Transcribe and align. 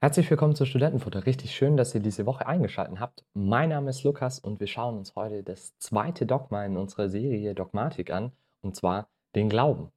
Herzlich 0.00 0.30
willkommen 0.30 0.54
zu 0.54 0.64
Studentenfutter. 0.64 1.26
Richtig 1.26 1.56
schön, 1.56 1.76
dass 1.76 1.92
ihr 1.92 2.00
diese 2.00 2.24
Woche 2.24 2.46
eingeschaltet 2.46 3.00
habt. 3.00 3.24
Mein 3.34 3.70
Name 3.70 3.90
ist 3.90 4.04
Lukas 4.04 4.38
und 4.38 4.60
wir 4.60 4.68
schauen 4.68 4.96
uns 4.96 5.16
heute 5.16 5.42
das 5.42 5.76
zweite 5.78 6.24
Dogma 6.24 6.64
in 6.64 6.76
unserer 6.76 7.08
Serie 7.08 7.52
Dogmatik 7.52 8.12
an, 8.12 8.30
und 8.60 8.76
zwar 8.76 9.08
den 9.34 9.48
Glauben. 9.48 9.90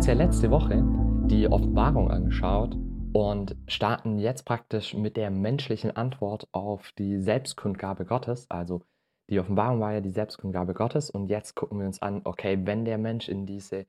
Uns 0.00 0.06
ja 0.06 0.14
letzte 0.14 0.50
Woche 0.50 0.82
die 1.26 1.46
Offenbarung 1.46 2.10
angeschaut 2.10 2.74
und 3.12 3.54
starten 3.66 4.18
jetzt 4.18 4.46
praktisch 4.46 4.94
mit 4.94 5.18
der 5.18 5.30
menschlichen 5.30 5.94
Antwort 5.94 6.48
auf 6.52 6.92
die 6.92 7.18
Selbstkundgabe 7.20 8.06
Gottes. 8.06 8.50
Also 8.50 8.80
die 9.28 9.38
Offenbarung 9.38 9.78
war 9.78 9.92
ja 9.92 10.00
die 10.00 10.08
Selbstkundgabe 10.08 10.72
Gottes 10.72 11.10
und 11.10 11.26
jetzt 11.26 11.54
gucken 11.54 11.80
wir 11.80 11.86
uns 11.86 12.00
an, 12.00 12.22
okay, 12.24 12.58
wenn 12.64 12.86
der 12.86 12.96
Mensch 12.96 13.28
in 13.28 13.44
diese 13.44 13.84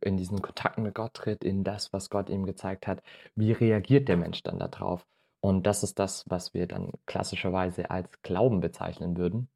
in 0.00 0.16
diesen 0.16 0.42
Kontakt 0.42 0.78
mit 0.78 0.92
Gott 0.92 1.14
tritt, 1.14 1.44
in 1.44 1.62
das, 1.62 1.92
was 1.92 2.10
Gott 2.10 2.30
ihm 2.30 2.46
gezeigt 2.46 2.88
hat, 2.88 3.00
wie 3.36 3.52
reagiert 3.52 4.08
der 4.08 4.16
Mensch 4.16 4.42
dann 4.42 4.58
darauf? 4.58 5.06
Und 5.38 5.68
das 5.68 5.84
ist 5.84 6.00
das, 6.00 6.24
was 6.28 6.52
wir 6.52 6.66
dann 6.66 6.90
klassischerweise 7.06 7.92
als 7.92 8.10
Glauben 8.22 8.58
bezeichnen 8.58 9.16
würden. 9.16 9.46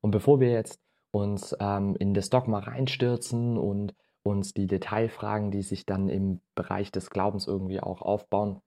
Und 0.00 0.12
bevor 0.12 0.38
wir 0.38 0.52
jetzt 0.52 0.80
uns 1.10 1.56
ähm, 1.58 1.96
in 1.98 2.14
das 2.14 2.30
Dogma 2.30 2.60
reinstürzen 2.60 3.58
und 3.58 3.96
uns 4.28 4.54
die 4.54 4.66
Detailfragen, 4.66 5.50
die 5.50 5.62
sich 5.62 5.86
dann 5.86 6.08
im 6.08 6.40
Bereich 6.54 6.92
des 6.92 7.10
Glaubens 7.10 7.46
irgendwie 7.46 7.80
auch 7.80 8.02
aufbauen, 8.02 8.60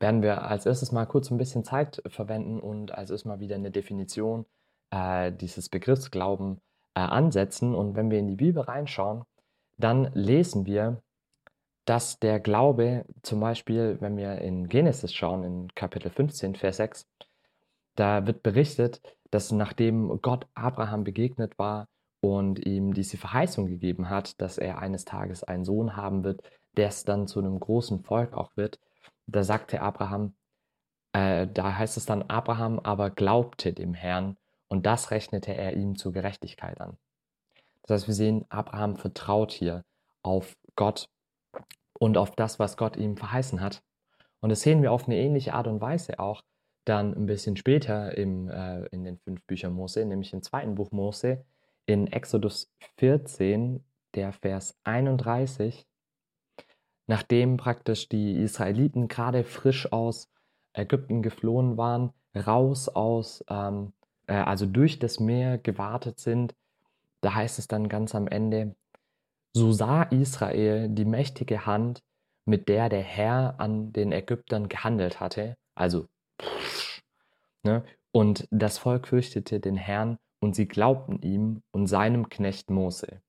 werden 0.00 0.22
wir 0.22 0.42
als 0.42 0.66
erstes 0.66 0.92
mal 0.92 1.06
kurz 1.06 1.30
ein 1.30 1.38
bisschen 1.38 1.64
Zeit 1.64 2.02
verwenden 2.06 2.60
und 2.60 2.92
als 2.92 3.10
erstes 3.10 3.24
mal 3.24 3.40
wieder 3.40 3.56
eine 3.56 3.70
Definition 3.70 4.44
äh, 4.90 5.32
dieses 5.32 5.68
Begriffs 5.68 6.10
Glauben 6.10 6.60
äh, 6.94 7.00
ansetzen. 7.00 7.74
Und 7.74 7.96
wenn 7.96 8.10
wir 8.10 8.18
in 8.18 8.28
die 8.28 8.36
Bibel 8.36 8.62
reinschauen, 8.62 9.24
dann 9.78 10.10
lesen 10.14 10.66
wir, 10.66 11.02
dass 11.84 12.18
der 12.18 12.40
Glaube, 12.40 13.04
zum 13.22 13.40
Beispiel, 13.40 13.98
wenn 14.00 14.16
wir 14.16 14.38
in 14.38 14.68
Genesis 14.68 15.12
schauen, 15.12 15.44
in 15.44 15.68
Kapitel 15.74 16.10
15, 16.10 16.54
Vers 16.54 16.78
6, 16.78 17.06
da 17.94 18.26
wird 18.26 18.42
berichtet, 18.42 19.02
dass 19.30 19.52
nachdem 19.52 20.20
Gott 20.22 20.46
Abraham 20.54 21.04
begegnet 21.04 21.58
war, 21.58 21.88
und 22.24 22.64
ihm 22.64 22.94
diese 22.94 23.18
Verheißung 23.18 23.66
gegeben 23.66 24.08
hat, 24.08 24.40
dass 24.40 24.56
er 24.56 24.78
eines 24.78 25.04
Tages 25.04 25.44
einen 25.44 25.66
Sohn 25.66 25.94
haben 25.94 26.24
wird, 26.24 26.40
der 26.74 26.88
es 26.88 27.04
dann 27.04 27.26
zu 27.26 27.38
einem 27.38 27.60
großen 27.60 28.02
Volk 28.02 28.32
auch 28.32 28.56
wird, 28.56 28.80
da 29.26 29.44
sagte 29.44 29.82
Abraham, 29.82 30.34
äh, 31.12 31.46
da 31.46 31.76
heißt 31.76 31.98
es 31.98 32.06
dann, 32.06 32.22
Abraham 32.22 32.78
aber 32.78 33.10
glaubte 33.10 33.74
dem 33.74 33.92
Herrn 33.92 34.38
und 34.68 34.86
das 34.86 35.10
rechnete 35.10 35.54
er 35.54 35.76
ihm 35.76 35.96
zur 35.96 36.12
Gerechtigkeit 36.14 36.80
an. 36.80 36.96
Das 37.82 37.90
heißt, 37.96 38.06
wir 38.08 38.14
sehen, 38.14 38.46
Abraham 38.48 38.96
vertraut 38.96 39.52
hier 39.52 39.84
auf 40.22 40.56
Gott 40.76 41.10
und 41.92 42.16
auf 42.16 42.34
das, 42.36 42.58
was 42.58 42.78
Gott 42.78 42.96
ihm 42.96 43.18
verheißen 43.18 43.60
hat. 43.60 43.82
Und 44.40 44.48
das 44.48 44.62
sehen 44.62 44.80
wir 44.80 44.92
auf 44.92 45.06
eine 45.06 45.18
ähnliche 45.18 45.52
Art 45.52 45.66
und 45.66 45.82
Weise 45.82 46.18
auch 46.18 46.42
dann 46.86 47.14
ein 47.14 47.26
bisschen 47.26 47.58
später 47.58 48.16
im, 48.16 48.48
äh, 48.48 48.86
in 48.86 49.04
den 49.04 49.18
fünf 49.18 49.42
Büchern 49.44 49.74
Mose, 49.74 50.06
nämlich 50.06 50.32
im 50.32 50.42
zweiten 50.42 50.74
Buch 50.74 50.90
Mose, 50.90 51.44
in 51.86 52.06
Exodus 52.06 52.72
14, 52.98 53.84
der 54.14 54.32
Vers 54.32 54.78
31, 54.84 55.86
nachdem 57.06 57.56
praktisch 57.56 58.08
die 58.08 58.34
Israeliten 58.36 59.08
gerade 59.08 59.44
frisch 59.44 59.92
aus 59.92 60.30
Ägypten 60.72 61.22
geflohen 61.22 61.76
waren, 61.76 62.12
raus 62.34 62.88
aus, 62.88 63.44
ähm, 63.48 63.92
äh, 64.26 64.34
also 64.34 64.66
durch 64.66 64.98
das 64.98 65.20
Meer 65.20 65.58
gewartet 65.58 66.18
sind, 66.18 66.54
da 67.20 67.34
heißt 67.34 67.58
es 67.58 67.68
dann 67.68 67.88
ganz 67.88 68.14
am 68.14 68.26
Ende, 68.28 68.74
so 69.52 69.72
sah 69.72 70.02
Israel 70.04 70.88
die 70.88 71.04
mächtige 71.04 71.66
Hand, 71.66 72.02
mit 72.44 72.68
der 72.68 72.88
der 72.88 73.02
Herr 73.02 73.58
an 73.58 73.92
den 73.92 74.12
Ägyptern 74.12 74.68
gehandelt 74.68 75.20
hatte, 75.20 75.56
also 75.74 76.06
pff, 76.40 77.02
ne, 77.62 77.84
und 78.12 78.46
das 78.50 78.78
Volk 78.78 79.08
fürchtete 79.08 79.60
den 79.60 79.76
Herrn 79.76 80.18
und 80.44 80.54
sie 80.54 80.68
glaubten 80.68 81.20
ihm 81.22 81.62
und 81.72 81.86
seinem 81.86 82.28
Knecht 82.28 82.68
Mose. 82.68 83.22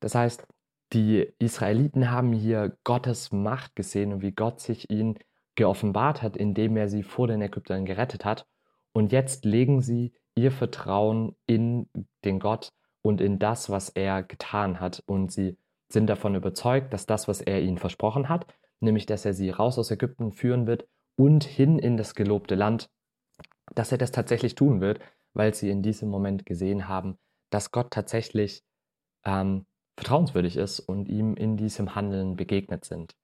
Das 0.00 0.16
heißt, 0.16 0.44
die 0.92 1.32
Israeliten 1.38 2.10
haben 2.10 2.32
hier 2.32 2.76
Gottes 2.82 3.30
Macht 3.30 3.76
gesehen 3.76 4.12
und 4.12 4.20
wie 4.20 4.32
Gott 4.32 4.60
sich 4.60 4.90
ihnen 4.90 5.16
geoffenbart 5.54 6.20
hat, 6.20 6.36
indem 6.36 6.76
er 6.76 6.88
sie 6.88 7.04
vor 7.04 7.28
den 7.28 7.40
Ägyptern 7.40 7.84
gerettet 7.84 8.24
hat. 8.24 8.48
Und 8.92 9.12
jetzt 9.12 9.44
legen 9.44 9.80
sie 9.80 10.12
ihr 10.34 10.50
Vertrauen 10.50 11.36
in 11.46 11.88
den 12.24 12.40
Gott 12.40 12.72
und 13.02 13.20
in 13.20 13.38
das, 13.38 13.70
was 13.70 13.88
er 13.90 14.24
getan 14.24 14.80
hat. 14.80 15.04
Und 15.06 15.30
sie 15.30 15.56
sind 15.88 16.08
davon 16.08 16.34
überzeugt, 16.34 16.92
dass 16.92 17.06
das, 17.06 17.28
was 17.28 17.40
er 17.40 17.62
ihnen 17.62 17.78
versprochen 17.78 18.28
hat, 18.28 18.52
nämlich 18.80 19.06
dass 19.06 19.24
er 19.24 19.34
sie 19.34 19.50
raus 19.50 19.78
aus 19.78 19.92
Ägypten 19.92 20.32
führen 20.32 20.66
wird 20.66 20.84
und 21.14 21.44
hin 21.44 21.78
in 21.78 21.96
das 21.96 22.16
gelobte 22.16 22.56
Land, 22.56 22.90
dass 23.72 23.92
er 23.92 23.98
das 23.98 24.10
tatsächlich 24.10 24.56
tun 24.56 24.80
wird, 24.80 24.98
weil 25.34 25.54
sie 25.54 25.70
in 25.70 25.82
diesem 25.82 26.08
Moment 26.08 26.46
gesehen 26.46 26.88
haben, 26.88 27.18
dass 27.50 27.70
Gott 27.70 27.90
tatsächlich 27.90 28.62
ähm, 29.24 29.66
vertrauenswürdig 29.96 30.56
ist 30.56 30.80
und 30.80 31.08
ihm 31.08 31.34
in 31.34 31.56
diesem 31.56 31.94
Handeln 31.94 32.36
begegnet 32.36 32.84
sind. 32.84 33.14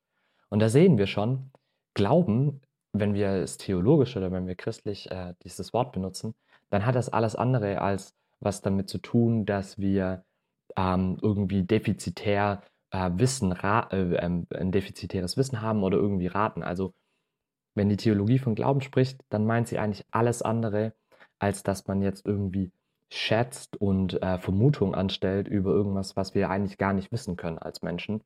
Und 0.50 0.60
da 0.60 0.68
sehen 0.68 0.98
wir 0.98 1.06
schon, 1.06 1.50
Glauben, 1.94 2.60
wenn 2.92 3.14
wir 3.14 3.30
es 3.30 3.56
theologisch 3.56 4.16
oder 4.16 4.30
wenn 4.30 4.46
wir 4.46 4.54
christlich 4.54 5.10
äh, 5.10 5.34
dieses 5.42 5.72
Wort 5.72 5.92
benutzen, 5.92 6.34
dann 6.70 6.86
hat 6.86 6.94
das 6.94 7.08
alles 7.08 7.34
andere 7.34 7.80
als 7.80 8.14
was 8.40 8.60
damit 8.60 8.88
zu 8.88 8.98
tun, 8.98 9.46
dass 9.46 9.78
wir 9.78 10.24
ähm, 10.76 11.18
irgendwie 11.20 11.64
defizitär 11.64 12.62
äh, 12.90 13.10
Wissen, 13.14 13.52
äh, 13.52 13.86
ähm, 13.90 14.46
ein 14.54 14.70
defizitäres 14.70 15.36
Wissen 15.36 15.60
haben 15.60 15.82
oder 15.82 15.98
irgendwie 15.98 16.28
raten. 16.28 16.62
Also 16.62 16.94
wenn 17.74 17.88
die 17.88 17.96
Theologie 17.96 18.38
von 18.38 18.54
Glauben 18.54 18.80
spricht, 18.80 19.20
dann 19.28 19.44
meint 19.44 19.68
sie 19.68 19.78
eigentlich 19.78 20.06
alles 20.10 20.42
andere 20.42 20.94
als 21.38 21.62
dass 21.62 21.86
man 21.86 22.02
jetzt 22.02 22.26
irgendwie 22.26 22.70
schätzt 23.10 23.80
und 23.80 24.22
äh, 24.22 24.38
Vermutungen 24.38 24.94
anstellt 24.94 25.48
über 25.48 25.70
irgendwas, 25.70 26.16
was 26.16 26.34
wir 26.34 26.50
eigentlich 26.50 26.78
gar 26.78 26.92
nicht 26.92 27.10
wissen 27.10 27.36
können 27.36 27.58
als 27.58 27.82
Menschen. 27.82 28.22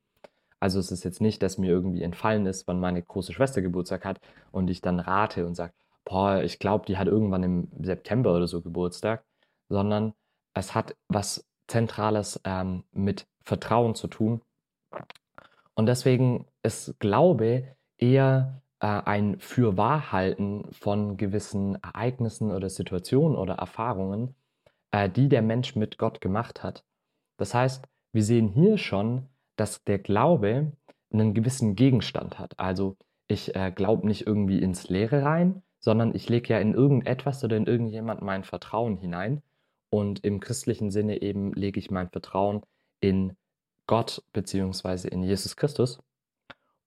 Also 0.59 0.79
es 0.79 0.91
ist 0.91 1.03
jetzt 1.03 1.21
nicht, 1.21 1.41
dass 1.43 1.57
mir 1.57 1.69
irgendwie 1.69 2.01
entfallen 2.03 2.45
ist, 2.45 2.67
wann 2.67 2.79
meine 2.79 3.01
große 3.01 3.33
Schwester 3.33 3.61
Geburtstag 3.61 4.05
hat 4.05 4.19
und 4.51 4.69
ich 4.69 4.81
dann 4.81 4.99
rate 4.99 5.45
und 5.45 5.55
sage, 5.55 5.73
boah, 6.05 6.41
ich 6.41 6.59
glaube, 6.59 6.85
die 6.85 6.97
hat 6.97 7.07
irgendwann 7.07 7.43
im 7.43 7.67
September 7.81 8.35
oder 8.35 8.47
so 8.47 8.61
Geburtstag, 8.61 9.23
sondern 9.69 10.13
es 10.53 10.75
hat 10.75 10.95
was 11.07 11.45
Zentrales 11.67 12.39
ähm, 12.43 12.83
mit 12.91 13.27
Vertrauen 13.43 13.95
zu 13.95 14.07
tun. 14.07 14.41
Und 15.75 15.85
deswegen 15.85 16.45
ist 16.61 16.99
Glaube 16.99 17.75
eher 17.97 18.61
ein 18.87 19.39
Fürwahrhalten 19.39 20.65
von 20.73 21.15
gewissen 21.17 21.75
Ereignissen 21.81 22.51
oder 22.51 22.69
Situationen 22.69 23.37
oder 23.37 23.55
Erfahrungen, 23.55 24.35
äh, 24.91 25.09
die 25.09 25.29
der 25.29 25.41
Mensch 25.41 25.75
mit 25.75 25.97
Gott 25.97 26.21
gemacht 26.21 26.63
hat. 26.63 26.83
Das 27.37 27.53
heißt, 27.53 27.87
wir 28.11 28.23
sehen 28.23 28.49
hier 28.49 28.77
schon, 28.77 29.29
dass 29.55 29.83
der 29.83 29.99
Glaube 29.99 30.73
einen 31.11 31.33
gewissen 31.33 31.75
Gegenstand 31.75 32.39
hat. 32.39 32.59
Also 32.59 32.97
ich 33.27 33.55
äh, 33.55 33.71
glaube 33.71 34.07
nicht 34.07 34.27
irgendwie 34.27 34.59
ins 34.59 34.89
Leere 34.89 35.23
rein, 35.23 35.63
sondern 35.79 36.13
ich 36.13 36.27
lege 36.29 36.53
ja 36.53 36.59
in 36.59 36.73
irgendetwas 36.73 37.43
oder 37.43 37.57
in 37.57 37.67
irgendjemand 37.67 38.21
mein 38.21 38.43
Vertrauen 38.43 38.97
hinein. 38.97 39.41
Und 39.89 40.23
im 40.25 40.39
christlichen 40.39 40.91
Sinne 40.91 41.21
eben 41.21 41.53
lege 41.53 41.79
ich 41.79 41.91
mein 41.91 42.09
Vertrauen 42.09 42.63
in 42.99 43.37
Gott 43.87 44.23
bzw. 44.33 45.07
in 45.07 45.23
Jesus 45.23 45.55
Christus. 45.55 45.99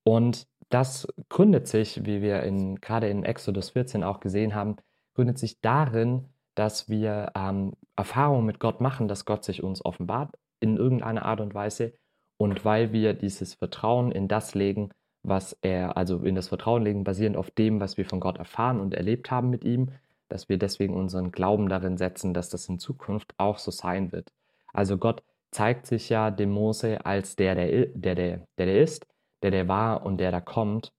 Und 0.02 0.48
das 0.68 1.06
gründet 1.28 1.68
sich, 1.68 2.04
wie 2.04 2.22
wir 2.22 2.42
in, 2.42 2.80
gerade 2.80 3.08
in 3.08 3.24
Exodus 3.24 3.70
14 3.70 4.02
auch 4.02 4.20
gesehen 4.20 4.54
haben, 4.54 4.76
gründet 5.14 5.38
sich 5.38 5.60
darin, 5.60 6.26
dass 6.54 6.88
wir 6.88 7.32
ähm, 7.34 7.74
Erfahrungen 7.96 8.46
mit 8.46 8.58
Gott 8.58 8.80
machen, 8.80 9.08
dass 9.08 9.24
Gott 9.24 9.44
sich 9.44 9.62
uns 9.62 9.84
offenbart 9.84 10.34
in 10.60 10.76
irgendeiner 10.76 11.24
Art 11.24 11.40
und 11.40 11.54
Weise. 11.54 11.92
Und 12.38 12.64
weil 12.64 12.92
wir 12.92 13.14
dieses 13.14 13.54
Vertrauen 13.54 14.10
in 14.10 14.28
das 14.28 14.54
legen, 14.54 14.90
was 15.22 15.56
er, 15.60 15.96
also 15.96 16.18
in 16.18 16.34
das 16.34 16.48
Vertrauen 16.48 16.82
legen, 16.82 17.04
basierend 17.04 17.36
auf 17.36 17.50
dem, 17.50 17.80
was 17.80 17.96
wir 17.96 18.04
von 18.04 18.20
Gott 18.20 18.38
erfahren 18.38 18.80
und 18.80 18.94
erlebt 18.94 19.30
haben 19.30 19.50
mit 19.50 19.64
ihm, 19.64 19.90
dass 20.28 20.48
wir 20.48 20.58
deswegen 20.58 20.94
unseren 20.94 21.32
Glauben 21.32 21.68
darin 21.68 21.96
setzen, 21.96 22.34
dass 22.34 22.48
das 22.48 22.68
in 22.68 22.78
Zukunft 22.78 23.34
auch 23.38 23.58
so 23.58 23.70
sein 23.70 24.12
wird. 24.12 24.32
Also 24.72 24.98
Gott 24.98 25.22
zeigt 25.50 25.86
sich 25.86 26.08
ja 26.08 26.30
dem 26.30 26.50
Mose 26.50 27.04
als 27.06 27.36
der, 27.36 27.54
der, 27.54 27.66
der, 27.66 27.86
der, 27.94 28.14
der, 28.14 28.46
der 28.58 28.82
ist, 28.82 29.06
der 29.42 29.50
der 29.50 29.68
war 29.68 30.04
und 30.04 30.18
der 30.18 30.30
da 30.30 30.40
kommt 30.40 30.92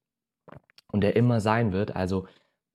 und 0.92 1.02
der 1.02 1.16
immer 1.16 1.40
sein 1.40 1.72
wird. 1.74 1.96
Also 1.96 2.28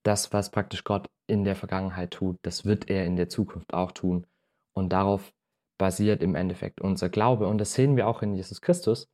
das, 0.03 0.33
was 0.33 0.51
praktisch 0.51 0.85
Gott 0.85 1.09
in 1.27 1.45
der 1.45 1.57
Vergangenheit 1.57 2.13
tut, 2.13 2.39
das 2.43 2.65
wird 2.65 2.91
er 2.91 3.07
in 3.07 3.17
der 3.17 3.29
Zukunft 3.29 3.73
auch 3.75 3.93
tun. 3.93 4.27
Und 4.75 4.93
darauf 4.93 5.33
basiert 5.79 6.23
im 6.23 6.35
Endeffekt 6.35 6.81
unser 6.81 7.09
Glaube. 7.09 7.47
Und 7.47 7.59
das 7.59 7.75
sehen 7.75 7.97
wir 7.97 8.07
auch 8.07 8.23
in 8.23 8.35
Jesus 8.35 8.61
Christus. 8.61 9.09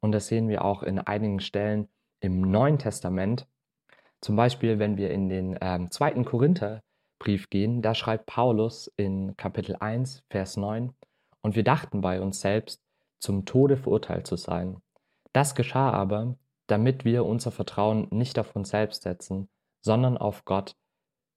Und 0.00 0.12
das 0.12 0.26
sehen 0.26 0.48
wir 0.48 0.64
auch 0.64 0.82
in 0.82 0.98
einigen 0.98 1.40
Stellen 1.40 1.88
im 2.20 2.40
Neuen 2.40 2.78
Testament. 2.78 3.46
Zum 4.20 4.36
Beispiel, 4.36 4.78
wenn 4.78 4.96
wir 4.96 5.10
in 5.10 5.28
den 5.28 5.58
ähm, 5.60 5.90
zweiten 5.90 6.24
Korintherbrief 6.24 7.50
gehen, 7.50 7.82
da 7.82 7.94
schreibt 7.94 8.26
Paulus 8.26 8.90
in 8.96 9.36
Kapitel 9.36 9.76
1, 9.78 10.24
Vers 10.30 10.56
9, 10.56 10.94
und 11.42 11.56
wir 11.56 11.64
dachten 11.64 12.00
bei 12.00 12.20
uns 12.22 12.40
selbst, 12.40 12.80
zum 13.18 13.44
Tode 13.44 13.76
verurteilt 13.76 14.26
zu 14.26 14.36
sein. 14.36 14.78
Das 15.34 15.56
geschah 15.56 15.90
aber, 15.90 16.36
damit 16.68 17.04
wir 17.04 17.26
unser 17.26 17.50
Vertrauen 17.50 18.06
nicht 18.10 18.38
auf 18.38 18.54
uns 18.54 18.70
selbst 18.70 19.02
setzen, 19.02 19.48
sondern 19.80 20.16
auf 20.16 20.44
Gott, 20.44 20.76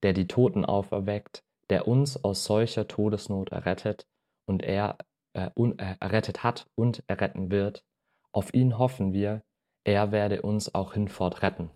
der 0.04 0.14
die 0.14 0.28
Toten 0.28 0.66
auferweckt, 0.66 1.44
der 1.72 1.88
uns 1.88 2.24
aus 2.24 2.46
solcher 2.46 2.88
Todesnot 2.88 3.52
errettet 3.52 4.08
und 4.46 4.62
er 4.62 4.98
äh, 5.34 5.50
un, 5.56 5.80
äh, 5.80 5.96
errettet 6.00 6.44
hat 6.44 6.68
und 6.76 7.04
erretten 7.08 7.50
wird. 7.50 7.84
Auf 8.32 8.54
ihn 8.54 8.78
hoffen 8.78 9.14
wir, 9.14 9.42
er 9.84 10.12
werde 10.12 10.44
uns 10.44 10.76
auch 10.76 10.94
hinfort 10.94 11.42
retten. 11.42 11.72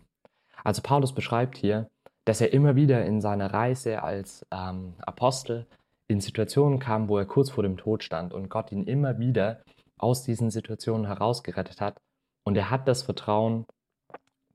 Also 0.63 0.83
Paulus 0.83 1.13
beschreibt 1.13 1.57
hier, 1.57 1.89
dass 2.24 2.39
er 2.39 2.53
immer 2.53 2.75
wieder 2.75 3.03
in 3.03 3.19
seiner 3.19 3.51
Reise 3.51 4.03
als 4.03 4.45
ähm, 4.51 4.94
Apostel 5.00 5.65
in 6.07 6.21
Situationen 6.21 6.77
kam, 6.77 7.09
wo 7.09 7.17
er 7.17 7.25
kurz 7.25 7.50
vor 7.50 7.63
dem 7.63 7.77
Tod 7.77 8.03
stand 8.03 8.31
und 8.31 8.50
Gott 8.50 8.71
ihn 8.71 8.83
immer 8.83 9.17
wieder 9.17 9.63
aus 9.97 10.24
diesen 10.24 10.51
Situationen 10.51 11.07
herausgerettet 11.07 11.81
hat. 11.81 12.00
Und 12.43 12.57
er 12.57 12.69
hat 12.69 12.88
das 12.88 13.03
Vertrauen, 13.03 13.65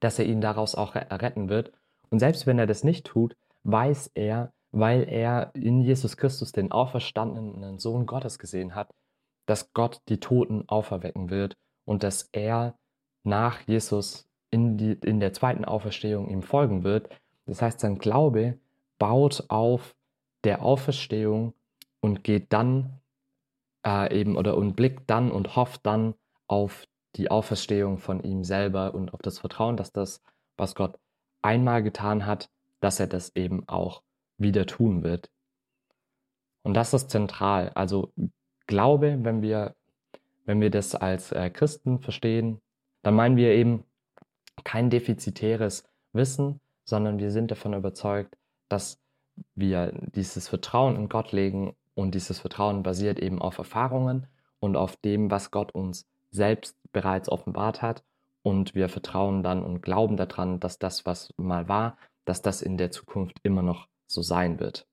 dass 0.00 0.18
er 0.18 0.26
ihn 0.26 0.40
daraus 0.40 0.74
auch 0.74 0.94
retten 0.94 1.48
wird. 1.48 1.72
Und 2.10 2.18
selbst 2.18 2.46
wenn 2.46 2.58
er 2.58 2.66
das 2.66 2.84
nicht 2.84 3.06
tut, 3.06 3.36
weiß 3.64 4.10
er, 4.14 4.52
weil 4.72 5.08
er 5.08 5.50
in 5.54 5.80
Jesus 5.80 6.16
Christus 6.16 6.52
den 6.52 6.72
auferstandenen 6.72 7.78
Sohn 7.78 8.06
Gottes 8.06 8.38
gesehen 8.38 8.74
hat, 8.74 8.92
dass 9.46 9.72
Gott 9.72 10.00
die 10.08 10.20
Toten 10.20 10.68
auferwecken 10.68 11.30
wird 11.30 11.56
und 11.84 12.02
dass 12.02 12.28
er 12.32 12.74
nach 13.22 13.60
Jesus 13.66 14.28
in, 14.50 14.76
die, 14.76 14.92
in 14.92 15.20
der 15.20 15.32
zweiten 15.32 15.64
Auferstehung 15.64 16.28
ihm 16.28 16.42
folgen 16.42 16.84
wird. 16.84 17.08
Das 17.46 17.62
heißt, 17.62 17.80
sein 17.80 17.98
Glaube 17.98 18.58
baut 18.98 19.44
auf 19.48 19.94
der 20.44 20.62
Auferstehung 20.62 21.54
und 22.00 22.22
geht 22.24 22.52
dann 22.52 23.00
äh, 23.86 24.18
eben 24.18 24.36
oder 24.36 24.56
und 24.56 24.74
blickt 24.74 25.08
dann 25.10 25.30
und 25.30 25.56
hofft 25.56 25.84
dann 25.86 26.14
auf 26.46 26.86
die 27.16 27.30
Auferstehung 27.30 27.98
von 27.98 28.22
ihm 28.22 28.44
selber 28.44 28.94
und 28.94 29.12
auf 29.14 29.22
das 29.22 29.38
Vertrauen, 29.38 29.76
dass 29.76 29.92
das, 29.92 30.22
was 30.56 30.74
Gott 30.74 30.98
einmal 31.42 31.82
getan 31.82 32.26
hat, 32.26 32.50
dass 32.80 33.00
er 33.00 33.06
das 33.06 33.34
eben 33.34 33.68
auch 33.68 34.02
wieder 34.38 34.66
tun 34.66 35.02
wird. 35.02 35.30
Und 36.62 36.74
das 36.74 36.92
ist 36.92 37.10
zentral. 37.10 37.70
Also 37.74 38.12
Glaube, 38.66 39.18
wenn 39.22 39.42
wir, 39.42 39.76
wenn 40.44 40.60
wir 40.60 40.70
das 40.70 40.94
als 40.94 41.30
äh, 41.32 41.50
Christen 41.50 42.00
verstehen, 42.00 42.60
dann 43.02 43.14
meinen 43.14 43.36
wir 43.36 43.52
eben 43.52 43.84
kein 44.64 44.90
defizitäres 44.90 45.84
Wissen, 46.12 46.60
sondern 46.84 47.18
wir 47.18 47.30
sind 47.30 47.50
davon 47.50 47.74
überzeugt, 47.74 48.36
dass 48.68 48.98
wir 49.54 49.92
dieses 50.14 50.48
Vertrauen 50.48 50.96
in 50.96 51.08
Gott 51.08 51.30
legen 51.30 51.76
und 51.94 52.14
dieses 52.14 52.40
Vertrauen 52.40 52.82
basiert 52.82 53.20
eben 53.20 53.40
auf 53.40 53.58
Erfahrungen 53.58 54.26
und 54.58 54.76
auf 54.76 54.96
dem, 54.96 55.30
was 55.30 55.50
Gott 55.50 55.72
uns 55.72 56.06
selbst 56.30 56.75
bereits 56.92 57.28
offenbart 57.28 57.82
hat. 57.82 58.04
Und 58.42 58.74
wir 58.74 58.88
vertrauen 58.88 59.42
dann 59.42 59.62
und 59.62 59.82
glauben 59.82 60.16
daran, 60.16 60.60
dass 60.60 60.78
das, 60.78 61.04
was 61.04 61.34
mal 61.36 61.68
war, 61.68 61.98
dass 62.24 62.42
das 62.42 62.62
in 62.62 62.76
der 62.76 62.90
Zukunft 62.90 63.38
immer 63.42 63.62
noch 63.62 63.88
so 64.06 64.22
sein 64.22 64.60
wird. 64.60 64.86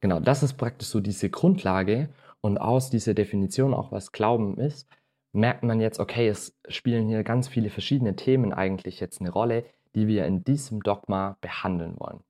Genau, 0.00 0.20
das 0.20 0.42
ist 0.42 0.54
praktisch 0.54 0.88
so 0.88 1.00
diese 1.00 1.30
Grundlage. 1.30 2.10
Und 2.40 2.58
aus 2.58 2.90
dieser 2.90 3.14
Definition, 3.14 3.72
auch 3.72 3.92
was 3.92 4.12
Glauben 4.12 4.58
ist, 4.58 4.86
merkt 5.32 5.62
man 5.62 5.80
jetzt, 5.80 5.98
okay, 5.98 6.28
es 6.28 6.56
spielen 6.68 7.08
hier 7.08 7.24
ganz 7.24 7.48
viele 7.48 7.70
verschiedene 7.70 8.16
Themen 8.16 8.52
eigentlich 8.52 9.00
jetzt 9.00 9.20
eine 9.20 9.30
Rolle, 9.30 9.64
die 9.94 10.06
wir 10.06 10.26
in 10.26 10.44
diesem 10.44 10.82
Dogma 10.82 11.36
behandeln 11.40 11.94
wollen. 11.98 12.20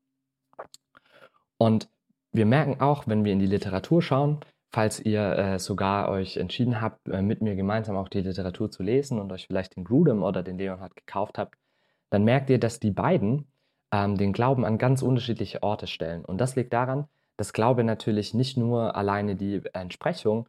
Und 1.59 1.89
wir 2.33 2.47
merken 2.47 2.81
auch, 2.81 3.07
wenn 3.07 3.25
wir 3.25 3.33
in 3.33 3.39
die 3.39 3.47
Literatur 3.47 4.03
schauen, 4.03 4.41
falls 4.75 4.99
ihr 4.99 5.39
äh, 5.39 5.59
sogar 5.61 6.09
euch 6.09 6.37
entschieden 6.37 6.81
habt, 6.81 7.09
äh, 7.09 7.23
mit 7.23 7.43
mir 7.43 7.55
gemeinsam 7.55 7.97
auch 7.97 8.09
die 8.09 8.23
Literatur 8.23 8.73
zu 8.73 8.83
lesen 8.83 9.21
und 9.21 9.31
euch 9.31 9.47
vielleicht 9.47 9.77
den 9.77 9.85
Grudem 9.85 10.25
oder 10.25 10.43
den 10.43 10.59
Leonhard 10.59 10.97
gekauft 10.97 11.39
habt, 11.39 11.57
dann 12.11 12.25
merkt 12.25 12.51
ihr, 12.51 12.59
dass 12.59 12.81
die 12.81 12.91
beiden 12.91 13.47
ähm, 13.93 14.17
den 14.17 14.33
Glauben 14.33 14.65
an 14.65 14.77
ganz 14.77 15.01
unterschiedliche 15.03 15.63
Orte 15.63 15.87
stellen. 15.87 16.25
Und 16.25 16.39
das 16.39 16.57
liegt 16.57 16.73
daran, 16.73 17.07
dass 17.37 17.53
Glaube 17.53 17.85
natürlich 17.85 18.35
nicht 18.35 18.57
nur 18.57 18.97
alleine 18.97 19.37
die 19.37 19.63
Entsprechung 19.75 20.49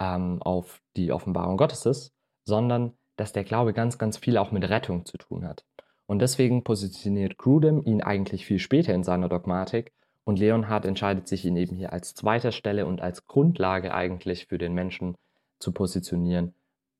ähm, 0.00 0.42
auf 0.42 0.82
die 0.96 1.12
Offenbarung 1.12 1.56
Gottes 1.56 1.86
ist, 1.86 2.12
sondern 2.44 2.94
dass 3.14 3.32
der 3.32 3.44
Glaube 3.44 3.72
ganz, 3.72 3.98
ganz 3.98 4.18
viel 4.18 4.36
auch 4.36 4.50
mit 4.50 4.68
Rettung 4.68 5.06
zu 5.06 5.16
tun 5.16 5.46
hat. 5.46 5.64
Und 6.06 6.18
deswegen 6.18 6.64
positioniert 6.64 7.38
Grudem 7.38 7.80
ihn 7.84 8.02
eigentlich 8.02 8.46
viel 8.46 8.58
später 8.58 8.92
in 8.94 9.04
seiner 9.04 9.28
Dogmatik 9.28 9.92
und 10.24 10.38
Leonhard 10.38 10.84
entscheidet 10.84 11.28
sich 11.28 11.44
ihn 11.44 11.56
eben 11.56 11.76
hier 11.76 11.92
als 11.92 12.14
zweiter 12.14 12.52
Stelle 12.52 12.86
und 12.86 13.00
als 13.00 13.26
Grundlage 13.26 13.94
eigentlich 13.94 14.46
für 14.46 14.58
den 14.58 14.74
Menschen 14.74 15.16
zu 15.58 15.72
positionieren, 15.72 16.54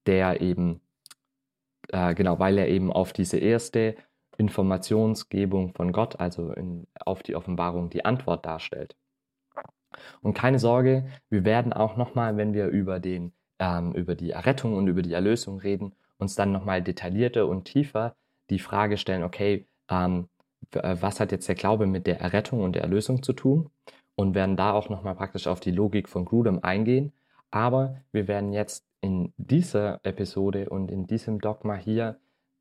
der 0.06 0.40
eben, 0.40 0.80
äh, 1.88 2.14
genau, 2.14 2.38
weil 2.38 2.58
er 2.58 2.68
eben 2.68 2.92
auf 2.92 3.12
diese 3.12 3.38
erste 3.38 3.96
Informationsgebung 4.38 5.74
von 5.74 5.92
Gott, 5.92 6.18
also 6.18 6.52
in, 6.52 6.86
auf 7.04 7.22
die 7.22 7.36
Offenbarung, 7.36 7.90
die 7.90 8.04
Antwort 8.04 8.46
darstellt. 8.46 8.96
Und 10.22 10.34
keine 10.34 10.58
Sorge, 10.58 11.06
wir 11.28 11.44
werden 11.44 11.72
auch 11.72 11.96
nochmal, 11.96 12.36
wenn 12.36 12.54
wir 12.54 12.68
über, 12.68 13.00
den, 13.00 13.32
ähm, 13.58 13.92
über 13.92 14.14
die 14.14 14.30
Errettung 14.30 14.74
und 14.74 14.86
über 14.88 15.02
die 15.02 15.12
Erlösung 15.12 15.58
reden, 15.58 15.92
uns 16.18 16.36
dann 16.36 16.52
nochmal 16.52 16.82
detaillierter 16.82 17.46
und 17.46 17.64
tiefer 17.64 18.14
die 18.50 18.58
Frage 18.58 18.96
stellen, 18.96 19.24
okay, 19.24 19.66
ähm, 19.88 20.28
äh, 20.38 20.39
was 20.72 21.20
hat 21.20 21.32
jetzt 21.32 21.48
der 21.48 21.54
Glaube 21.54 21.86
mit 21.86 22.06
der 22.06 22.20
Errettung 22.20 22.62
und 22.62 22.74
der 22.74 22.82
Erlösung 22.82 23.22
zu 23.22 23.32
tun? 23.32 23.70
Und 24.16 24.34
werden 24.34 24.56
da 24.56 24.72
auch 24.72 24.90
nochmal 24.90 25.14
praktisch 25.14 25.46
auf 25.46 25.60
die 25.60 25.70
Logik 25.70 26.08
von 26.08 26.26
Grudem 26.26 26.60
eingehen. 26.62 27.12
Aber 27.50 27.96
wir 28.12 28.28
werden 28.28 28.52
jetzt 28.52 28.84
in 29.00 29.32
dieser 29.36 30.00
Episode 30.04 30.68
und 30.68 30.90
in 30.90 31.06
diesem 31.06 31.40
Dogma 31.40 31.74
hier 31.74 32.18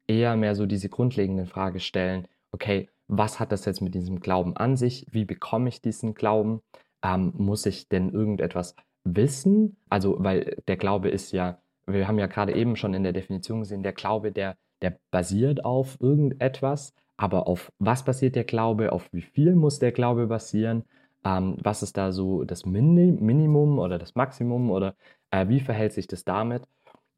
eher 0.08 0.36
mehr 0.36 0.56
so 0.56 0.66
diese 0.66 0.90
grundlegenden 0.90 1.46
Frage 1.46 1.80
stellen, 1.80 2.28
okay, 2.52 2.90
was 3.08 3.40
hat 3.40 3.52
das 3.52 3.66
jetzt 3.66 3.82
mit 3.82 3.94
diesem 3.94 4.20
Glauben 4.20 4.56
an 4.56 4.78
sich? 4.78 5.06
Wie 5.10 5.26
bekomme 5.26 5.70
ich 5.70 5.82
diesen 5.82 6.14
Glauben? 6.14 6.62
Ähm, 7.04 7.34
muss 7.36 7.66
ich 7.66 7.90
denn 7.90 8.10
irgendetwas 8.12 8.76
wissen? 9.04 9.78
Also, 9.90 10.16
weil 10.20 10.58
der 10.68 10.78
Glaube 10.78 11.10
ist 11.10 11.32
ja, 11.32 11.60
wir 11.88 12.08
haben 12.08 12.20
ja 12.20 12.28
gerade 12.28 12.54
eben 12.56 12.76
schon 12.76 12.94
in 12.94 13.04
der 13.04 13.14
Definition 13.14 13.62
gesehen, 13.62 13.84
der 13.84 13.94
Glaube, 13.94 14.32
der, 14.32 14.58
der 14.82 15.00
basiert 15.12 15.66
auf 15.66 15.98
irgendetwas, 16.00 16.94
aber 17.20 17.48
auf 17.48 17.70
was 17.80 18.06
basiert 18.06 18.38
der 18.38 18.46
Glaube? 18.46 18.94
Auf 18.94 19.12
wie 19.12 19.22
viel 19.22 19.54
muss 19.54 19.78
der 19.78 19.92
Glaube 19.92 20.28
basieren? 20.28 20.86
Ähm, 21.26 21.58
was 21.62 21.84
ist 21.84 21.98
da 21.98 22.14
so 22.14 22.46
das 22.46 22.66
Minimum 22.66 23.78
oder 23.78 24.00
das 24.00 24.16
Maximum 24.16 24.72
oder 24.72 24.96
äh, 25.30 25.50
wie 25.50 25.60
verhält 25.60 25.92
sich 25.92 26.08
das 26.08 26.24
damit? 26.24 26.64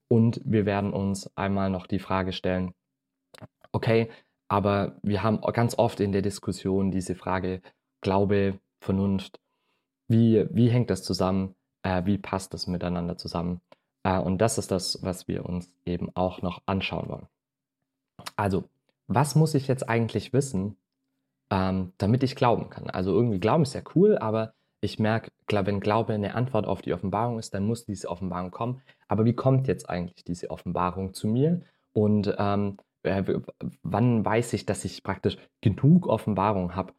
Und 0.08 0.42
wir 0.44 0.66
werden 0.66 0.92
uns 0.92 1.30
einmal 1.38 1.70
noch 1.70 1.86
die 1.86 2.00
Frage 2.00 2.34
stellen, 2.34 2.74
okay, 3.74 4.10
aber 4.48 4.98
wir 5.04 5.22
haben 5.22 5.40
ganz 5.54 5.78
oft 5.78 6.00
in 6.00 6.12
der 6.12 6.24
Diskussion 6.24 6.90
diese 6.90 7.14
Frage 7.14 7.62
Glaube, 8.02 8.60
Vernunft, 8.80 9.40
wie, 10.08 10.48
wie 10.50 10.70
hängt 10.70 10.90
das 10.90 11.04
zusammen, 11.04 11.54
äh, 11.84 12.06
wie 12.06 12.18
passt 12.18 12.56
das 12.56 12.66
miteinander 12.66 13.18
zusammen? 13.18 13.62
Äh, 14.02 14.18
und 14.18 14.40
das 14.40 14.58
ist 14.58 14.72
das, 14.72 14.98
was 15.04 15.28
wir 15.28 15.46
uns 15.46 15.72
eben 15.86 16.10
auch 16.16 16.42
noch 16.42 16.64
anschauen 16.66 17.08
wollen. 17.08 17.28
Also, 18.36 18.64
was 19.16 19.36
muss 19.36 19.54
ich 19.54 19.68
jetzt 19.68 19.88
eigentlich 19.88 20.34
wissen, 20.34 20.78
ähm, 21.52 21.94
damit 21.98 22.24
ich 22.24 22.36
glauben 22.36 22.70
kann? 22.70 22.90
Also 22.90 23.14
irgendwie 23.14 23.40
Glauben 23.40 23.64
ist 23.64 23.74
ja 23.74 23.82
cool, 23.96 24.18
aber 24.18 24.54
ich 24.82 25.00
merke, 25.00 25.32
wenn 25.48 25.80
Glaube 25.80 26.14
eine 26.14 26.34
Antwort 26.34 26.66
auf 26.66 26.82
die 26.82 26.94
Offenbarung 26.94 27.38
ist, 27.38 27.54
dann 27.54 27.66
muss 27.66 27.86
diese 27.86 28.10
Offenbarung 28.10 28.52
kommen. 28.52 28.82
Aber 29.08 29.26
wie 29.26 29.34
kommt 29.34 29.68
jetzt 29.68 29.90
eigentlich 29.90 30.24
diese 30.24 30.50
Offenbarung 30.50 31.14
zu 31.14 31.28
mir? 31.28 31.62
Und 31.94 32.34
ähm, 32.38 32.78
äh, 33.04 33.24
wann 33.84 34.26
weiß 34.26 34.54
ich, 34.54 34.66
dass 34.66 34.86
ich 34.86 35.04
praktisch 35.04 35.38
genug 35.62 36.08
Offenbarung 36.08 36.76
habe, 36.76 36.94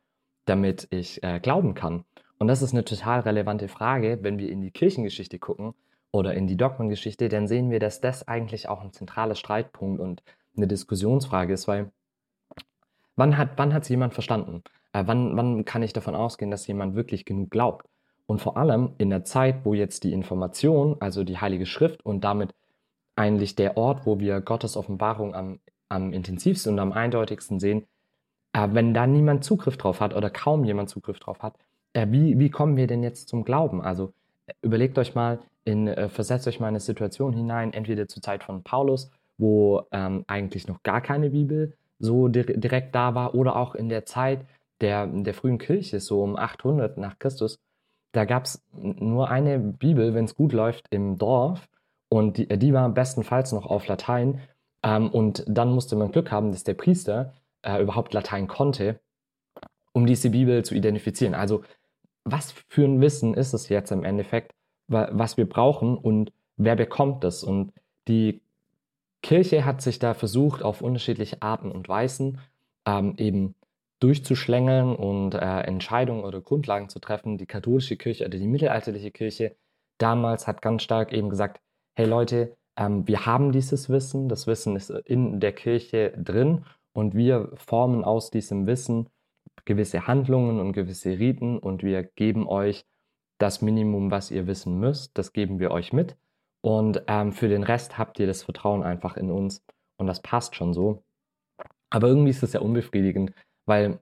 damit 0.45 0.87
ich 0.91 1.23
äh, 1.25 1.41
glauben 1.41 1.75
kann? 1.75 2.05
Und 2.39 2.49
das 2.49 2.63
ist 2.63 2.73
eine 2.73 2.85
total 2.85 3.21
relevante 3.21 3.69
Frage, 3.69 4.19
wenn 4.23 4.39
wir 4.39 4.51
in 4.51 4.61
die 4.61 4.71
Kirchengeschichte 4.71 5.39
gucken 5.39 5.75
oder 6.13 6.35
in 6.35 6.47
die 6.47 6.57
Dogmengeschichte, 6.57 7.29
dann 7.29 7.49
sehen 7.49 7.71
wir, 7.71 7.81
dass 7.81 8.01
das 8.01 8.29
eigentlich 8.29 8.69
auch 8.69 8.83
ein 8.83 8.93
zentraler 8.93 9.35
Streitpunkt 9.35 10.01
und 10.01 10.23
eine 10.57 10.67
Diskussionsfrage 10.67 11.55
ist, 11.55 11.67
weil 11.69 11.91
wann 13.17 13.37
hat 13.39 13.51
wann 13.57 13.73
es 13.73 13.89
jemand 13.89 14.15
verstanden? 14.15 14.63
Äh, 14.93 15.05
wann, 15.07 15.37
wann 15.37 15.65
kann 15.65 15.83
ich 15.83 15.93
davon 15.93 16.15
ausgehen, 16.15 16.51
dass 16.51 16.67
jemand 16.67 16.95
wirklich 16.95 17.25
genug 17.25 17.51
glaubt? 17.51 17.87
Und 18.27 18.41
vor 18.41 18.57
allem 18.57 18.93
in 18.99 19.11
der 19.11 19.25
Zeit, 19.25 19.65
wo 19.65 19.75
jetzt 19.75 20.05
die 20.05 20.13
Information, 20.13 20.97
also 21.01 21.25
die 21.25 21.39
Heilige 21.39 21.67
Schrift 21.67 22.05
und 22.05 22.23
damit 22.23 22.55
eigentlich 23.17 23.57
der 23.57 23.77
Ort, 23.77 24.07
wo 24.07 24.21
wir 24.21 24.41
Gottes 24.41 24.77
Offenbarung 24.77 25.35
am 25.35 25.59
am 25.93 26.13
intensivsten 26.13 26.73
und 26.73 26.79
am 26.81 26.93
eindeutigsten 26.93 27.61
sehen, 27.61 27.87
äh, 28.53 28.69
wenn 28.73 28.95
da 28.95 29.07
niemand 29.07 29.45
Zugriff 29.45 29.77
drauf 29.77 30.01
hat 30.01 30.15
oder 30.15 30.31
kaum 30.31 30.65
jemand 30.65 30.89
Zugriff 30.89 31.19
drauf 31.19 31.43
hat, 31.43 31.55
äh, 31.93 32.07
wie, 32.11 32.39
wie 32.39 32.51
kommen 32.51 32.77
wir 32.77 32.87
denn 32.87 33.03
jetzt 33.03 33.29
zum 33.29 33.45
Glauben? 33.45 33.83
Also 33.83 34.13
überlegt 34.63 34.99
euch 34.99 35.15
mal, 35.15 35.39
in, 35.65 35.87
äh, 35.87 36.09
versetzt 36.09 36.49
euch 36.49 36.59
mal 36.59 36.69
in 36.69 36.73
eine 36.73 36.81
Situation 36.81 37.33
hinein, 37.35 37.73
entweder 37.73 38.09
zur 38.09 38.23
Zeit 38.23 38.43
von 38.43 38.63
Paulus, 38.63 39.11
wo 39.39 39.87
ähm, 39.93 40.25
eigentlich 40.27 40.67
noch 40.67 40.83
gar 40.83 41.01
keine 41.01 41.31
Bibel 41.31 41.77
so 42.03 42.29
dir 42.29 42.45
direkt 42.45 42.95
da 42.95 43.15
war, 43.15 43.35
oder 43.35 43.57
auch 43.57 43.75
in 43.75 43.89
der 43.89 44.05
Zeit 44.05 44.45
der, 44.81 45.07
der 45.07 45.35
frühen 45.35 45.59
Kirche, 45.59 46.01
so 46.01 46.23
um 46.23 46.37
800 46.37 46.99
nach 46.99 47.19
Christus. 47.19 47.59
Da 48.11 48.25
gab 48.25 48.45
es 48.45 48.63
nur 48.73 49.31
eine 49.31 49.59
Bibel, 49.59 50.13
wenn 50.13 50.25
es 50.25 50.35
gut 50.35 50.53
läuft, 50.53 50.87
im 50.91 51.17
Dorf. 51.17 51.69
Und 52.11 52.37
die, 52.37 52.47
die 52.47 52.75
war 52.75 52.89
bestenfalls 52.91 53.53
noch 53.53 53.67
auf 53.67 53.87
Latein. 53.87 54.41
Ähm, 54.83 55.09
und 55.11 55.45
dann 55.47 55.73
musste 55.73 55.97
man 55.97 56.11
Glück 56.11 56.31
haben, 56.33 56.51
dass 56.51 56.65
der 56.65 56.75
Priester 56.75 57.33
äh, 57.63 57.81
überhaupt 57.81 58.13
Latein 58.13 58.49
konnte, 58.49 59.01
um 59.93 60.05
diese 60.05 60.31
Bibel 60.31 60.65
zu 60.65 60.75
identifizieren. 60.75 61.35
Also 61.35 61.63
was 62.25 62.53
für 62.69 62.85
ein 62.85 63.01
Wissen 63.01 63.35
ist 63.35 63.55
es 63.55 63.69
jetzt 63.69 63.93
im 63.93 64.05
Endeffekt, 64.05 64.53
was 64.89 65.37
wir 65.37 65.49
brauchen 65.49 65.97
und 65.97 66.33
wer 66.57 66.77
bekommt 66.77 67.25
es? 67.25 67.45
Und 67.45 67.73
die 68.09 68.42
Kirche 69.23 69.65
hat 69.65 69.81
sich 69.81 69.99
da 69.99 70.15
versucht, 70.15 70.63
auf 70.63 70.83
unterschiedliche 70.83 71.41
Arten 71.41 71.71
und 71.71 71.89
Weisen 71.89 72.41
ähm, 72.87 73.15
eben 73.17 73.55
durchzuschlängeln 74.01 74.97
und 74.97 75.35
äh, 75.35 75.61
Entscheidungen 75.61 76.25
oder 76.25 76.41
Grundlagen 76.41 76.89
zu 76.89 76.99
treffen. 76.99 77.39
Die 77.39 77.47
katholische 77.47 77.97
Kirche 77.97 78.27
oder 78.27 78.39
die 78.39 78.49
mittelalterliche 78.49 79.13
Kirche 79.13 79.57
damals 79.99 80.47
hat 80.47 80.61
ganz 80.61 80.83
stark 80.83 81.13
eben 81.13 81.31
gesagt, 81.31 81.61
hey 81.95 82.07
Leute, 82.07 82.57
ähm, 82.77 83.07
wir 83.07 83.27
haben 83.27 83.53
dieses 83.53 83.89
Wissen, 83.89 84.29
das 84.29 84.47
Wissen 84.47 84.75
ist 84.75 84.91
in 84.91 85.39
der 85.39 85.53
Kirche 85.53 86.13
drin 86.17 86.65
und 86.93 87.15
wir 87.15 87.53
formen 87.55 88.03
aus 88.05 88.31
diesem 88.31 88.67
Wissen 88.67 89.09
gewisse 89.65 90.07
Handlungen 90.07 90.59
und 90.59 90.73
gewisse 90.73 91.19
Riten 91.19 91.59
und 91.59 91.85
wir 91.85 92.03
geben 92.03 92.49
euch 92.49 92.85
das 93.39 93.63
Minimum, 93.63 94.11
was 94.11 94.31
ihr 94.31 94.47
wissen 94.47 94.79
müsst, 94.81 95.17
das 95.19 95.33
geben 95.33 95.59
wir 95.59 95.71
euch 95.71 95.93
mit. 95.93 96.17
Und 96.63 97.03
ähm, 97.09 97.33
für 97.33 97.49
den 97.49 97.65
Rest 97.65 97.99
habt 97.99 98.19
ihr 98.19 98.27
das 98.27 98.43
Vertrauen 98.43 98.83
einfach 98.83 99.17
in 99.17 99.31
uns 99.31 99.63
und 99.97 100.07
das 100.07 100.21
passt 100.23 100.57
schon 100.57 100.73
so. 100.73 101.03
Aber 101.91 102.09
irgendwie 102.09 102.31
ist 102.31 102.43
das 102.43 102.55
ja 102.55 102.61
unbefriedigend, 102.61 103.33
weil 103.67 103.99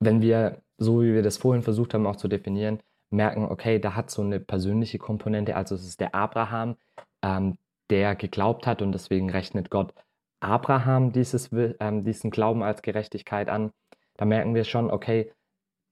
wenn 0.00 0.20
wir, 0.20 0.62
so 0.76 1.02
wie 1.02 1.14
wir 1.14 1.22
das 1.22 1.38
vorhin 1.38 1.62
versucht 1.62 1.94
haben 1.94 2.06
auch 2.06 2.16
zu 2.16 2.28
definieren, 2.28 2.80
merken, 3.10 3.44
okay, 3.44 3.78
da 3.78 3.94
hat 3.94 4.10
so 4.10 4.22
eine 4.22 4.40
persönliche 4.40 4.98
Komponente, 4.98 5.56
also 5.56 5.74
es 5.74 5.84
ist 5.86 6.00
der 6.00 6.14
Abraham, 6.14 6.76
ähm, 7.22 7.56
der 7.90 8.14
geglaubt 8.14 8.66
hat 8.66 8.82
und 8.82 8.92
deswegen 8.92 9.30
rechnet 9.30 9.70
Gott 9.70 9.94
Abraham 10.40 11.12
dieses, 11.12 11.50
ähm, 11.52 12.04
diesen 12.04 12.30
Glauben 12.30 12.62
als 12.62 12.82
Gerechtigkeit 12.82 13.48
an, 13.48 13.72
da 14.16 14.24
merken 14.24 14.54
wir 14.54 14.64
schon, 14.64 14.90
okay, 14.90 15.32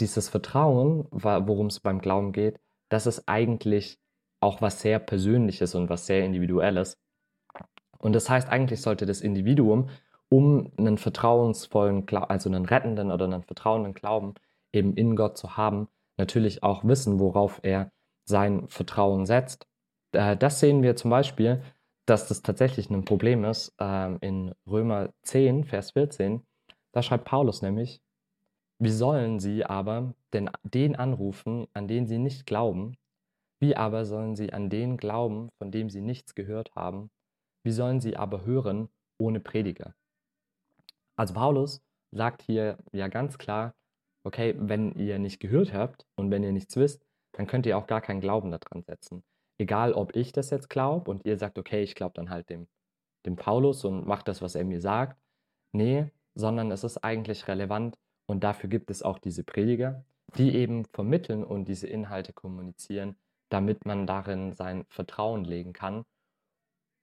dieses 0.01 0.29
Vertrauen, 0.29 1.07
worum 1.11 1.67
es 1.67 1.81
beim 1.81 2.01
Glauben 2.01 2.33
geht, 2.33 2.59
das 2.89 3.07
ist 3.07 3.25
eigentlich 3.29 3.99
auch 4.41 4.61
was 4.61 4.81
sehr 4.81 4.99
Persönliches 4.99 5.75
und 5.75 5.89
was 5.89 6.07
sehr 6.07 6.25
Individuelles. 6.25 6.99
Und 7.99 8.13
das 8.15 8.31
heißt, 8.31 8.49
eigentlich 8.49 8.81
sollte 8.81 9.07
das 9.07 9.21
Individuum, 9.21 9.89
um 10.29 10.71
einen 10.77 10.99
vertrauensvollen, 10.99 12.07
also 12.09 12.49
einen 12.49 12.65
rettenden 12.67 13.11
oder 13.11 13.25
einen 13.25 13.43
vertrauenden 13.43 13.95
Glauben 13.95 14.35
eben 14.73 14.95
in 14.95 15.17
Gott 15.17 15.39
zu 15.39 15.57
haben, 15.57 15.89
natürlich 16.17 16.63
auch 16.63 16.85
wissen, 16.85 17.19
worauf 17.19 17.61
er 17.63 17.91
sein 18.25 18.69
Vertrauen 18.69 19.27
setzt. 19.27 19.67
Das 20.13 20.61
sehen 20.61 20.83
wir 20.83 20.97
zum 20.97 21.11
Beispiel, 21.11 21.63
dass 22.07 22.29
das 22.29 22.43
tatsächlich 22.43 22.89
ein 22.91 23.05
Problem 23.05 23.45
ist 23.45 23.75
ähm, 23.79 24.19
in 24.21 24.55
Römer 24.67 25.11
10, 25.23 25.65
Vers 25.65 25.91
14. 25.93 26.43
Da 26.93 27.03
schreibt 27.03 27.25
Paulus 27.25 27.61
nämlich, 27.61 28.01
wie 28.79 28.91
sollen 28.91 29.41
sie 29.41 29.65
aber 29.65 30.15
denn 30.33 30.51
den 30.63 30.97
anrufen, 30.97 31.67
an 31.75 31.89
den 31.89 32.07
sie 32.07 32.19
nicht 32.19 32.47
glauben? 32.47 32.97
Wie 33.61 33.77
aber 33.77 34.05
sollen 34.05 34.37
sie 34.37 34.53
an 34.53 34.71
den 34.71 34.97
glauben, 34.97 35.51
von 35.59 35.71
dem 35.71 35.91
sie 35.91 36.01
nichts 36.01 36.35
gehört 36.35 36.75
haben? 36.75 37.11
Wie 37.65 37.73
sollen 37.73 38.01
sie 38.01 38.17
aber 38.17 38.45
hören 38.45 38.89
ohne 39.19 39.41
Prediger? 39.41 39.95
Also 41.17 41.35
Paulus 41.35 41.83
sagt 42.13 42.43
hier 42.43 42.79
ja 42.93 43.09
ganz 43.09 43.39
klar, 43.39 43.75
okay, 44.25 44.55
wenn 44.59 44.93
ihr 44.93 45.19
nicht 45.19 45.41
gehört 45.41 45.73
habt 45.73 46.07
und 46.17 46.31
wenn 46.31 46.45
ihr 46.45 46.53
nichts 46.53 46.77
wisst, 46.77 47.05
dann 47.33 47.47
könnt 47.47 47.67
ihr 47.67 47.77
auch 47.77 47.87
gar 47.87 48.01
keinen 48.01 48.21
Glauben 48.21 48.51
daran 48.51 48.83
setzen. 48.83 49.25
Egal, 49.59 49.93
ob 49.93 50.15
ich 50.15 50.33
das 50.33 50.51
jetzt 50.51 50.71
glaube 50.71 51.11
und 51.11 51.27
ihr 51.27 51.37
sagt, 51.37 51.59
okay, 51.59 51.83
ich 51.83 51.95
glaube 51.95 52.15
dann 52.15 52.31
halt 52.31 52.49
dem, 52.49 52.69
dem 53.27 53.37
Paulus 53.37 53.85
und 53.85 54.07
macht 54.07 54.29
das, 54.29 54.41
was 54.41 54.55
er 54.55 54.65
mir 54.65 54.81
sagt. 54.81 55.21
Nee, 55.73 56.11
sondern 56.35 56.71
es 56.71 56.85
ist 56.85 56.99
eigentlich 56.99 57.49
relevant, 57.49 57.97
und 58.31 58.45
dafür 58.45 58.69
gibt 58.69 58.91
es 58.91 59.03
auch 59.03 59.19
diese 59.19 59.43
Prediger, 59.43 60.05
die 60.37 60.55
eben 60.55 60.85
vermitteln 60.85 61.43
und 61.43 61.67
diese 61.67 61.87
Inhalte 61.87 62.33
kommunizieren, 62.33 63.17
damit 63.49 63.85
man 63.87 64.07
darin 64.07 64.55
sein 64.55 64.85
Vertrauen 64.89 65.45
legen 65.45 65.73
kann 65.73 66.05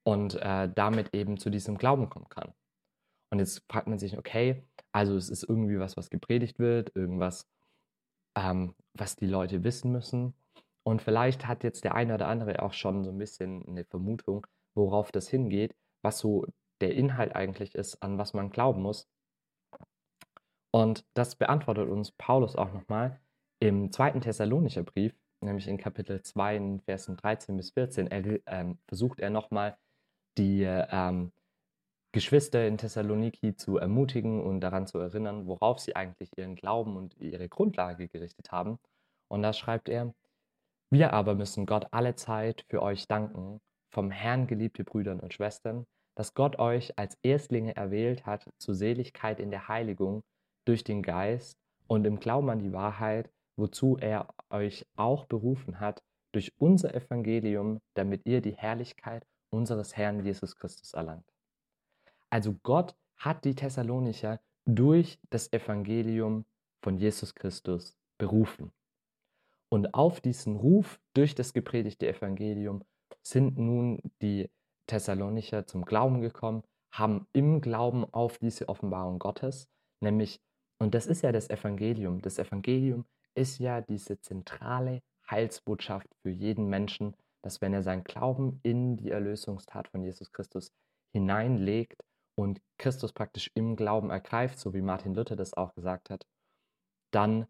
und 0.03 0.35
äh, 0.35 0.69
damit 0.73 1.13
eben 1.13 1.37
zu 1.37 1.49
diesem 1.49 1.77
Glauben 1.77 2.09
kommen 2.09 2.29
kann. 2.29 2.53
Und 3.31 3.39
jetzt 3.39 3.63
fragt 3.69 3.87
man 3.87 3.97
sich, 3.97 4.17
okay, 4.17 4.63
also 4.91 5.15
es 5.17 5.29
ist 5.29 5.43
irgendwie 5.43 5.79
was, 5.79 5.97
was 5.97 6.09
gepredigt 6.09 6.59
wird, 6.59 6.95
irgendwas, 6.95 7.47
ähm, 8.37 8.75
was 8.93 9.15
die 9.15 9.25
Leute 9.25 9.63
wissen 9.63 9.91
müssen. 9.91 10.33
Und 10.83 11.01
vielleicht 11.01 11.47
hat 11.47 11.63
jetzt 11.63 11.83
der 11.83 11.95
eine 11.95 12.13
oder 12.13 12.27
andere 12.27 12.61
auch 12.61 12.73
schon 12.73 13.03
so 13.03 13.09
ein 13.09 13.17
bisschen 13.17 13.67
eine 13.67 13.83
Vermutung, 13.85 14.45
worauf 14.75 15.11
das 15.11 15.27
hingeht, 15.27 15.75
was 16.03 16.19
so 16.19 16.45
der 16.81 16.93
Inhalt 16.93 17.35
eigentlich 17.35 17.73
ist, 17.73 18.01
an 18.03 18.17
was 18.17 18.33
man 18.33 18.51
glauben 18.51 18.83
muss. 18.83 19.07
Und 20.71 21.05
das 21.13 21.35
beantwortet 21.35 21.89
uns 21.89 22.11
Paulus 22.11 22.55
auch 22.55 22.71
nochmal 22.73 23.19
im 23.59 23.91
zweiten 23.91 24.21
Thessalonicher 24.21 24.83
Brief, 24.83 25.15
nämlich 25.45 25.67
in 25.67 25.77
Kapitel 25.77 26.21
2, 26.21 26.55
in 26.55 26.79
Versen 26.81 27.17
13 27.17 27.57
bis 27.57 27.71
14. 27.71 28.07
Er, 28.07 28.39
ähm, 28.47 28.77
versucht 28.87 29.19
er 29.19 29.29
nochmal 29.29 29.77
die 30.37 30.63
ähm, 30.63 31.31
Geschwister 32.11 32.67
in 32.67 32.77
Thessaloniki 32.77 33.55
zu 33.55 33.77
ermutigen 33.77 34.41
und 34.41 34.61
daran 34.61 34.87
zu 34.87 34.97
erinnern, 34.99 35.47
worauf 35.47 35.79
sie 35.79 35.95
eigentlich 35.95 36.37
ihren 36.37 36.55
Glauben 36.55 36.95
und 36.95 37.17
ihre 37.19 37.49
Grundlage 37.49 38.07
gerichtet 38.07 38.51
haben. 38.51 38.79
Und 39.27 39.41
da 39.41 39.53
schreibt 39.53 39.89
er, 39.89 40.13
wir 40.91 41.13
aber 41.13 41.35
müssen 41.35 41.65
Gott 41.65 41.87
alle 41.91 42.15
Zeit 42.15 42.63
für 42.69 42.81
euch 42.81 43.07
danken, 43.07 43.59
vom 43.91 44.11
Herrn 44.11 44.47
geliebte 44.47 44.83
Brüder 44.83 45.21
und 45.21 45.33
Schwestern, 45.33 45.85
dass 46.15 46.33
Gott 46.33 46.59
euch 46.59 46.97
als 46.97 47.17
Erstlinge 47.21 47.75
erwählt 47.75 48.25
hat 48.25 48.49
zur 48.59 48.75
Seligkeit 48.75 49.39
in 49.39 49.51
der 49.51 49.67
Heiligung 49.67 50.23
durch 50.65 50.83
den 50.83 51.03
Geist 51.03 51.59
und 51.87 52.05
im 52.05 52.19
Glauben 52.19 52.49
an 52.49 52.59
die 52.59 52.71
Wahrheit, 52.71 53.29
wozu 53.55 53.97
er 53.97 54.27
euch 54.49 54.85
auch 54.95 55.25
berufen 55.25 55.79
hat, 55.79 56.03
durch 56.31 56.51
unser 56.57 56.93
Evangelium, 56.93 57.79
damit 57.93 58.25
ihr 58.25 58.41
die 58.41 58.55
Herrlichkeit 58.55 59.25
unseres 59.49 59.95
Herrn 59.95 60.23
Jesus 60.23 60.57
Christus 60.57 60.93
erlangt. 60.93 61.31
Also 62.29 62.55
Gott 62.63 62.95
hat 63.15 63.45
die 63.45 63.55
Thessalonicher 63.55 64.41
durch 64.65 65.19
das 65.29 65.53
Evangelium 65.53 66.45
von 66.81 66.97
Jesus 66.97 67.33
Christus 67.35 67.95
berufen. 68.17 68.73
Und 69.69 69.93
auf 69.93 70.19
diesen 70.19 70.57
Ruf 70.57 70.99
durch 71.13 71.35
das 71.35 71.53
gepredigte 71.53 72.07
Evangelium 72.07 72.83
sind 73.21 73.57
nun 73.57 74.01
die 74.21 74.49
Thessalonicher 74.87 75.65
zum 75.65 75.85
Glauben 75.85 76.21
gekommen, 76.21 76.63
haben 76.91 77.27
im 77.33 77.61
Glauben 77.61 78.05
auf 78.13 78.37
diese 78.37 78.69
Offenbarung 78.69 79.19
Gottes, 79.19 79.69
nämlich 80.01 80.41
und 80.77 80.93
das 80.93 81.07
ist 81.07 81.21
ja 81.21 81.31
das 81.31 81.49
Evangelium. 81.49 82.21
Das 82.21 82.37
Evangelium 82.37 83.05
ist 83.35 83.59
ja 83.59 83.81
diese 83.81 84.19
zentrale 84.19 85.01
Heilsbotschaft 85.29 86.07
für 86.21 86.29
jeden 86.29 86.67
Menschen, 86.67 87.15
dass 87.41 87.61
wenn 87.61 87.73
er 87.73 87.83
seinen 87.83 88.03
Glauben 88.03 88.59
in 88.63 88.97
die 88.97 89.11
Erlösungstat 89.11 89.87
von 89.87 90.03
Jesus 90.03 90.31
Christus 90.31 90.71
hineinlegt 91.13 92.01
und 92.35 92.61
Christus 92.77 93.13
praktisch 93.13 93.51
im 93.53 93.75
Glauben 93.75 94.09
ergreift, 94.09 94.59
so 94.59 94.73
wie 94.73 94.81
Martin 94.81 95.13
Luther 95.13 95.35
das 95.35 95.53
auch 95.53 95.73
gesagt 95.75 96.09
hat, 96.09 96.25
dann, 97.11 97.47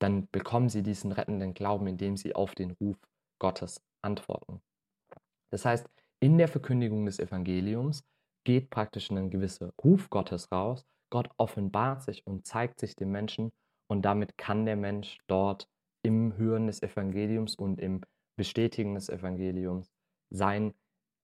dann 0.00 0.28
bekommen 0.30 0.68
sie 0.68 0.82
diesen 0.82 1.12
rettenden 1.12 1.54
Glauben, 1.54 1.86
indem 1.86 2.16
sie 2.16 2.34
auf 2.34 2.54
den 2.54 2.72
Ruf 2.72 2.98
Gottes 3.40 3.80
antworten. 4.02 4.60
Das 5.50 5.64
heißt, 5.64 5.88
in 6.20 6.36
der 6.36 6.48
Verkündigung 6.48 7.06
des 7.06 7.18
Evangeliums 7.18 8.04
geht 8.44 8.70
praktisch 8.70 9.10
ein 9.10 9.30
gewisser 9.30 9.72
Ruf 9.82 10.10
Gottes 10.10 10.50
raus 10.52 10.84
Gott 11.10 11.30
offenbart 11.36 12.02
sich 12.02 12.26
und 12.26 12.46
zeigt 12.46 12.80
sich 12.80 12.94
dem 12.96 13.10
Menschen 13.10 13.50
und 13.88 14.02
damit 14.02 14.38
kann 14.38 14.66
der 14.66 14.76
Mensch 14.76 15.18
dort 15.26 15.68
im 16.02 16.36
Hören 16.36 16.66
des 16.66 16.82
Evangeliums 16.82 17.54
und 17.56 17.80
im 17.80 18.02
Bestätigen 18.36 18.94
des 18.94 19.08
Evangeliums 19.08 19.90
sein, 20.30 20.74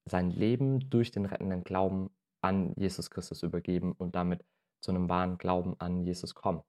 sein 0.05 0.31
Leben 0.31 0.91
durch 0.91 1.11
den 1.11 1.27
rettenden 1.27 1.63
Glauben 1.63 2.11
an 2.43 2.75
Jesus 2.77 3.11
Christus 3.11 3.43
übergeben 3.43 3.93
und 3.93 4.15
damit 4.15 4.45
zu 4.81 4.91
einem 4.91 5.09
wahren 5.09 5.39
Glauben 5.39 5.75
an 5.79 6.05
Jesus 6.05 6.35
kommen. 6.35 6.63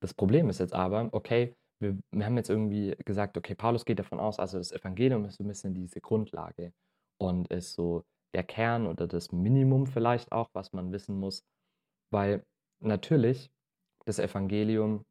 Das 0.00 0.14
Problem 0.14 0.48
ist 0.48 0.58
jetzt 0.58 0.74
aber, 0.74 1.08
okay, 1.12 1.56
wir, 1.80 1.98
wir 2.10 2.26
haben 2.26 2.36
jetzt 2.36 2.50
irgendwie 2.50 2.96
gesagt, 3.04 3.36
okay, 3.36 3.54
Paulus 3.54 3.84
geht 3.84 3.98
davon 3.98 4.18
aus, 4.18 4.38
also 4.38 4.58
das 4.58 4.72
Evangelium 4.72 5.24
ist 5.24 5.36
so 5.36 5.44
ein 5.44 5.48
bisschen 5.48 5.74
diese 5.74 6.00
Grundlage 6.00 6.72
und 7.18 7.48
ist 7.48 7.74
so 7.74 8.04
der 8.34 8.44
Kern 8.44 8.86
oder 8.86 9.06
das 9.06 9.32
Minimum 9.32 9.86
vielleicht 9.86 10.32
auch, 10.32 10.50
was 10.52 10.72
man 10.72 10.92
wissen 10.92 11.18
muss, 11.18 11.44
weil 12.10 12.44
natürlich 12.80 13.50
das 14.06 14.18
Evangelium, 14.18 15.04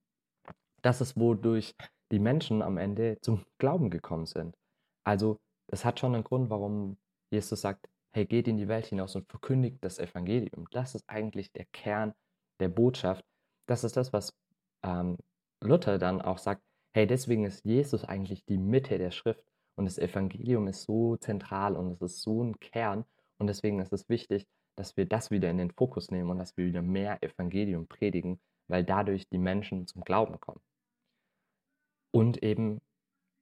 das 0.81 1.01
ist, 1.01 1.19
wodurch 1.19 1.75
die 2.11 2.19
Menschen 2.19 2.61
am 2.61 2.77
Ende 2.77 3.17
zum 3.21 3.45
Glauben 3.57 3.89
gekommen 3.89 4.25
sind. 4.25 4.55
Also 5.03 5.39
es 5.67 5.85
hat 5.85 5.99
schon 5.99 6.15
einen 6.15 6.23
Grund, 6.23 6.49
warum 6.49 6.97
Jesus 7.31 7.61
sagt, 7.61 7.87
hey, 8.13 8.25
geht 8.25 8.47
in 8.47 8.57
die 8.57 8.67
Welt 8.67 8.85
hinaus 8.85 9.15
und 9.15 9.27
verkündigt 9.29 9.77
das 9.81 9.99
Evangelium. 9.99 10.67
Das 10.71 10.95
ist 10.95 11.03
eigentlich 11.07 11.51
der 11.51 11.65
Kern 11.73 12.13
der 12.59 12.69
Botschaft. 12.69 13.25
Das 13.67 13.83
ist 13.83 13.97
das, 13.97 14.13
was 14.13 14.33
ähm, 14.83 15.17
Luther 15.61 15.97
dann 15.97 16.21
auch 16.21 16.37
sagt, 16.37 16.61
hey, 16.93 17.07
deswegen 17.07 17.45
ist 17.45 17.65
Jesus 17.65 18.05
eigentlich 18.05 18.45
die 18.45 18.57
Mitte 18.57 18.97
der 18.97 19.11
Schrift 19.11 19.43
und 19.75 19.85
das 19.85 19.97
Evangelium 19.97 20.67
ist 20.67 20.83
so 20.83 21.17
zentral 21.17 21.75
und 21.75 21.91
es 21.91 22.01
ist 22.01 22.21
so 22.21 22.43
ein 22.43 22.57
Kern 22.59 23.03
und 23.37 23.47
deswegen 23.47 23.79
ist 23.79 23.91
es 23.91 24.07
wichtig, 24.07 24.47
dass 24.77 24.95
wir 24.95 25.05
das 25.05 25.31
wieder 25.31 25.49
in 25.49 25.57
den 25.57 25.71
Fokus 25.71 26.11
nehmen 26.11 26.29
und 26.29 26.37
dass 26.37 26.55
wir 26.55 26.65
wieder 26.65 26.81
mehr 26.81 27.21
Evangelium 27.21 27.87
predigen, 27.87 28.39
weil 28.67 28.83
dadurch 28.83 29.27
die 29.29 29.37
Menschen 29.37 29.87
zum 29.87 30.03
Glauben 30.03 30.39
kommen. 30.39 30.61
Und 32.11 32.43
eben 32.43 32.81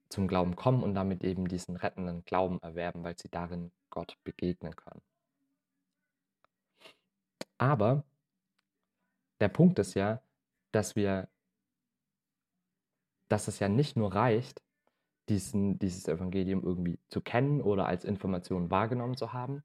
zum 0.08 0.28
Glauben 0.28 0.56
kommen 0.56 0.82
und 0.82 0.94
damit 0.94 1.24
eben 1.24 1.48
diesen 1.48 1.76
rettenden 1.76 2.24
Glauben 2.24 2.60
erwerben, 2.62 3.04
weil 3.04 3.16
sie 3.18 3.28
darin 3.28 3.72
Gott 3.90 4.18
begegnen 4.24 4.74
können. 4.76 5.02
Aber 7.58 8.04
der 9.40 9.48
Punkt 9.48 9.78
ist 9.78 9.94
ja, 9.94 10.20
dass 10.72 10.96
wir 10.96 11.28
dass 13.28 13.48
es 13.48 13.58
ja 13.58 13.68
nicht 13.68 13.96
nur 13.96 14.14
reicht, 14.14 14.62
diesen, 15.28 15.78
dieses 15.78 16.06
Evangelium 16.06 16.62
irgendwie 16.62 16.98
zu 17.08 17.20
kennen 17.20 17.60
oder 17.60 17.86
als 17.86 18.04
Information 18.04 18.70
wahrgenommen 18.70 19.16
zu 19.16 19.32
haben. 19.32 19.62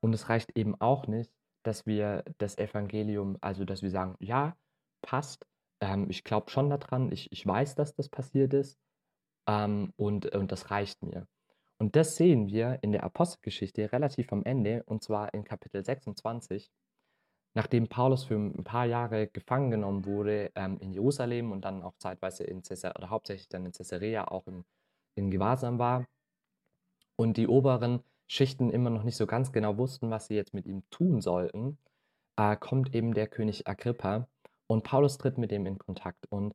Und 0.00 0.14
es 0.14 0.28
reicht 0.28 0.56
eben 0.56 0.80
auch 0.80 1.06
nicht, 1.06 1.32
dass 1.64 1.86
wir 1.86 2.24
das 2.38 2.56
Evangelium, 2.56 3.36
also 3.40 3.64
dass 3.64 3.82
wir 3.82 3.90
sagen, 3.90 4.16
ja, 4.20 4.56
passt, 5.02 5.46
ähm, 5.80 6.08
ich 6.10 6.24
glaube 6.24 6.50
schon 6.50 6.70
daran, 6.70 7.12
ich, 7.12 7.30
ich 7.32 7.46
weiß, 7.46 7.74
dass 7.74 7.94
das 7.94 8.08
passiert 8.08 8.54
ist 8.54 8.78
ähm, 9.48 9.92
und, 9.96 10.34
und 10.34 10.52
das 10.52 10.70
reicht 10.70 11.02
mir. 11.02 11.26
Und 11.78 11.94
das 11.96 12.16
sehen 12.16 12.48
wir 12.48 12.78
in 12.82 12.92
der 12.92 13.04
Apostelgeschichte 13.04 13.92
relativ 13.92 14.32
am 14.32 14.44
Ende, 14.44 14.82
und 14.84 15.02
zwar 15.02 15.32
in 15.34 15.44
Kapitel 15.44 15.84
26 15.84 16.70
nachdem 17.58 17.88
Paulus 17.88 18.22
für 18.22 18.36
ein 18.36 18.62
paar 18.62 18.86
Jahre 18.86 19.26
gefangen 19.26 19.72
genommen 19.72 20.04
wurde 20.04 20.52
ähm, 20.54 20.78
in 20.78 20.92
Jerusalem 20.92 21.50
und 21.50 21.64
dann 21.64 21.82
auch 21.82 21.96
zeitweise 21.98 22.44
in 22.44 22.62
Caesar 22.62 22.94
oder 22.96 23.10
hauptsächlich 23.10 23.48
dann 23.48 23.66
in 23.66 23.72
Caesarea 23.72 24.28
auch 24.28 24.46
im, 24.46 24.64
in 25.16 25.28
Gewahrsam 25.30 25.78
war 25.80 26.06
und 27.16 27.36
die 27.36 27.48
oberen 27.48 28.04
Schichten 28.28 28.70
immer 28.70 28.90
noch 28.90 29.02
nicht 29.02 29.16
so 29.16 29.26
ganz 29.26 29.50
genau 29.50 29.76
wussten, 29.76 30.08
was 30.08 30.26
sie 30.26 30.34
jetzt 30.34 30.54
mit 30.54 30.66
ihm 30.66 30.82
tun 30.90 31.20
sollten, 31.20 31.78
äh, 32.36 32.56
kommt 32.56 32.94
eben 32.94 33.12
der 33.12 33.26
König 33.26 33.66
Agrippa 33.66 34.28
und 34.68 34.84
Paulus 34.84 35.18
tritt 35.18 35.38
mit 35.38 35.50
ihm 35.50 35.66
in 35.66 35.78
Kontakt 35.78 36.26
und 36.30 36.54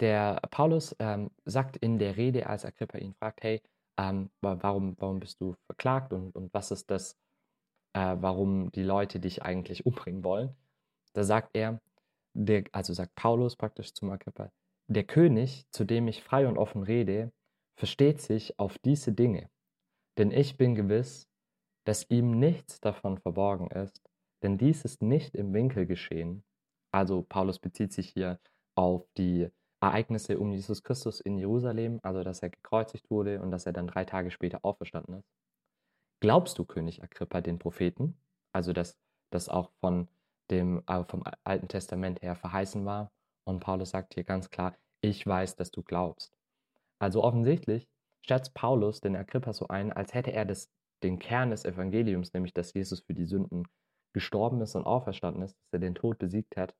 der 0.00 0.40
Paulus 0.50 0.96
ähm, 0.98 1.30
sagt 1.44 1.76
in 1.76 1.98
der 1.98 2.16
Rede, 2.16 2.48
als 2.48 2.64
Agrippa 2.64 2.98
ihn 2.98 3.14
fragt, 3.14 3.42
hey, 3.42 3.62
ähm, 3.98 4.30
warum, 4.40 4.96
warum 4.98 5.20
bist 5.20 5.40
du 5.40 5.54
verklagt 5.66 6.12
und, 6.12 6.34
und 6.34 6.52
was 6.52 6.70
ist 6.70 6.90
das, 6.90 7.16
äh, 7.94 8.16
warum 8.18 8.72
die 8.72 8.82
Leute 8.82 9.20
dich 9.20 9.42
eigentlich 9.42 9.86
umbringen 9.86 10.24
wollen. 10.24 10.56
Da 11.12 11.24
sagt 11.24 11.50
er, 11.54 11.80
der, 12.34 12.64
also 12.72 12.92
sagt 12.94 13.14
Paulus 13.14 13.56
praktisch 13.56 13.92
zum 13.92 14.10
Agrippa, 14.10 14.50
der 14.88 15.04
König, 15.04 15.66
zu 15.70 15.84
dem 15.84 16.08
ich 16.08 16.22
frei 16.22 16.48
und 16.48 16.58
offen 16.58 16.82
rede, 16.82 17.32
versteht 17.78 18.20
sich 18.20 18.58
auf 18.58 18.78
diese 18.78 19.12
Dinge. 19.12 19.50
Denn 20.18 20.30
ich 20.30 20.56
bin 20.56 20.74
gewiss, 20.74 21.28
dass 21.84 22.08
ihm 22.10 22.38
nichts 22.38 22.80
davon 22.80 23.18
verborgen 23.18 23.70
ist, 23.70 24.02
denn 24.42 24.58
dies 24.58 24.84
ist 24.84 25.02
nicht 25.02 25.34
im 25.34 25.52
Winkel 25.52 25.86
geschehen. 25.86 26.44
Also 26.92 27.22
Paulus 27.22 27.58
bezieht 27.58 27.92
sich 27.92 28.10
hier 28.10 28.38
auf 28.74 29.04
die 29.16 29.48
Ereignisse 29.80 30.38
um 30.38 30.52
Jesus 30.52 30.84
Christus 30.84 31.20
in 31.20 31.38
Jerusalem, 31.38 31.98
also 32.02 32.22
dass 32.22 32.42
er 32.42 32.50
gekreuzigt 32.50 33.10
wurde 33.10 33.40
und 33.42 33.50
dass 33.50 33.66
er 33.66 33.72
dann 33.72 33.88
drei 33.88 34.04
Tage 34.04 34.30
später 34.30 34.64
auferstanden 34.64 35.16
ist. 35.16 35.28
Glaubst 36.20 36.58
du, 36.58 36.64
König 36.64 37.02
Agrippa, 37.02 37.40
den 37.40 37.58
Propheten? 37.58 38.16
Also, 38.52 38.72
dass 38.72 38.96
das 39.30 39.48
auch 39.48 39.72
von 39.80 40.06
dem, 40.50 40.82
äh, 40.86 41.02
vom 41.04 41.24
Alten 41.42 41.66
Testament 41.66 42.22
her 42.22 42.36
verheißen 42.36 42.84
war. 42.84 43.10
Und 43.44 43.60
Paulus 43.60 43.90
sagt 43.90 44.14
hier 44.14 44.22
ganz 44.22 44.50
klar, 44.50 44.76
ich 45.00 45.26
weiß, 45.26 45.56
dass 45.56 45.72
du 45.72 45.82
glaubst. 45.82 46.36
Also 47.00 47.24
offensichtlich 47.24 47.88
schätzt 48.20 48.54
Paulus 48.54 49.00
den 49.00 49.16
Agrippa 49.16 49.52
so 49.52 49.66
ein, 49.66 49.92
als 49.92 50.14
hätte 50.14 50.32
er 50.32 50.44
das, 50.44 50.70
den 51.02 51.18
Kern 51.18 51.50
des 51.50 51.64
Evangeliums, 51.64 52.32
nämlich 52.32 52.54
dass 52.54 52.72
Jesus 52.72 53.00
für 53.00 53.14
die 53.14 53.26
Sünden 53.26 53.66
gestorben 54.12 54.60
ist 54.60 54.76
und 54.76 54.84
auferstanden 54.84 55.42
ist, 55.42 55.56
dass 55.58 55.72
er 55.72 55.78
den 55.80 55.96
Tod 55.96 56.18
besiegt 56.18 56.56
hat, 56.56 56.76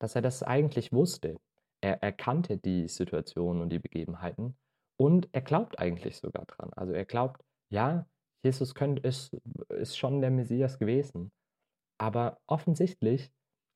dass 0.00 0.16
er 0.16 0.22
das 0.22 0.42
eigentlich 0.42 0.92
wusste. 0.92 1.36
Er 1.80 2.02
erkannte 2.02 2.58
die 2.58 2.88
Situation 2.88 3.60
und 3.60 3.70
die 3.70 3.78
Begebenheiten 3.78 4.56
und 4.96 5.28
er 5.32 5.40
glaubt 5.40 5.78
eigentlich 5.78 6.18
sogar 6.18 6.44
dran. 6.46 6.70
Also 6.74 6.92
er 6.92 7.04
glaubt, 7.04 7.42
ja, 7.70 8.06
Jesus 8.42 8.74
könnte, 8.74 9.06
ist, 9.06 9.34
ist 9.68 9.96
schon 9.96 10.20
der 10.20 10.30
Messias 10.30 10.78
gewesen. 10.78 11.30
Aber 11.98 12.38
offensichtlich 12.46 13.30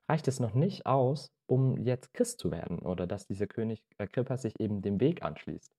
reicht 0.09 0.27
es 0.27 0.39
noch 0.39 0.53
nicht 0.53 0.85
aus, 0.85 1.31
um 1.47 1.77
jetzt 1.77 2.13
Christ 2.13 2.39
zu 2.39 2.51
werden 2.51 2.79
oder 2.79 3.07
dass 3.07 3.27
dieser 3.27 3.47
König 3.47 3.83
Agrippa 3.97 4.37
sich 4.37 4.59
eben 4.59 4.81
dem 4.81 4.99
Weg 4.99 5.23
anschließt. 5.23 5.71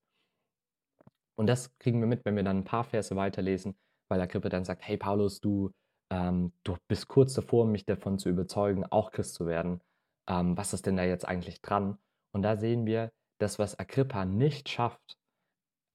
Und 1.35 1.47
das 1.47 1.77
kriegen 1.77 1.99
wir 1.99 2.07
mit, 2.07 2.25
wenn 2.25 2.35
wir 2.35 2.43
dann 2.43 2.59
ein 2.59 2.63
paar 2.63 2.83
Verse 2.83 3.15
weiterlesen, 3.15 3.77
weil 4.09 4.21
Agrippa 4.21 4.49
dann 4.49 4.65
sagt, 4.65 4.81
hey 4.87 4.97
Paulus, 4.97 5.39
du, 5.39 5.71
ähm, 6.09 6.53
du 6.63 6.77
bist 6.87 7.07
kurz 7.07 7.33
davor, 7.33 7.65
mich 7.65 7.85
davon 7.85 8.17
zu 8.17 8.29
überzeugen, 8.29 8.85
auch 8.85 9.11
Christ 9.11 9.35
zu 9.35 9.45
werden. 9.45 9.81
Ähm, 10.29 10.57
was 10.57 10.73
ist 10.73 10.85
denn 10.85 10.97
da 10.97 11.03
jetzt 11.03 11.27
eigentlich 11.27 11.61
dran? 11.61 11.97
Und 12.33 12.41
da 12.41 12.57
sehen 12.57 12.85
wir, 12.85 13.11
das, 13.39 13.59
was 13.59 13.79
Agrippa 13.79 14.25
nicht 14.25 14.69
schafft 14.69 15.17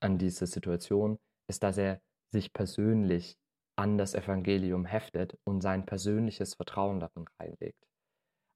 an 0.00 0.18
dieser 0.18 0.46
Situation, 0.46 1.18
ist, 1.48 1.62
dass 1.62 1.76
er 1.76 2.00
sich 2.30 2.52
persönlich 2.52 3.36
an 3.76 3.98
das 3.98 4.14
Evangelium 4.14 4.84
heftet 4.84 5.38
und 5.44 5.60
sein 5.60 5.86
persönliches 5.86 6.54
Vertrauen 6.54 7.00
darin 7.00 7.26
reinlegt. 7.38 7.86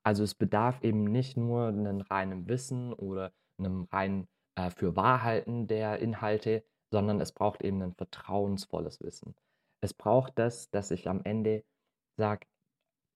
Also 0.05 0.23
es 0.23 0.35
bedarf 0.35 0.83
eben 0.83 1.05
nicht 1.05 1.37
nur 1.37 1.69
einem 1.69 2.01
reinen 2.01 2.49
Wissen 2.49 2.93
oder 2.93 3.33
einem 3.59 3.85
reinen 3.85 4.29
äh, 4.57 4.71
für 4.71 4.95
Wahrhalten 4.95 5.67
der 5.67 5.99
Inhalte, 5.99 6.65
sondern 6.93 7.21
es 7.21 7.33
braucht 7.33 7.63
eben 7.63 7.83
ein 7.83 7.95
vertrauensvolles 7.95 9.01
Wissen. 9.01 9.35
Es 9.81 9.95
braucht 9.95 10.39
das, 10.39 10.71
dass 10.71 10.91
ich 10.91 11.09
am 11.09 11.23
Ende 11.25 11.65
sage, 12.17 12.47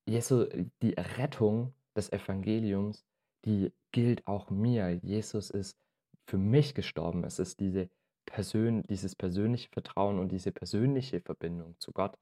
Jesu, 0.09 0.47
die 0.83 0.95
Rettung 0.95 1.75
des 1.97 2.13
Evangeliums, 2.13 3.05
die 3.45 3.73
gilt 3.93 4.27
auch 4.27 4.51
mir. 4.51 4.91
Jesus 4.91 5.51
ist 5.51 5.77
für 6.27 6.39
mich 6.39 6.75
gestorben. 6.75 7.25
Es 7.25 7.39
ist 7.39 7.61
diese 7.61 7.89
Persön 8.31 8.85
dieses 8.85 9.17
persönliche 9.17 9.69
Vertrauen 9.71 10.21
und 10.21 10.31
diese 10.31 10.53
persönliche 10.53 11.21
Verbindung 11.21 11.75
zu 11.79 11.91
Gott. 11.93 12.17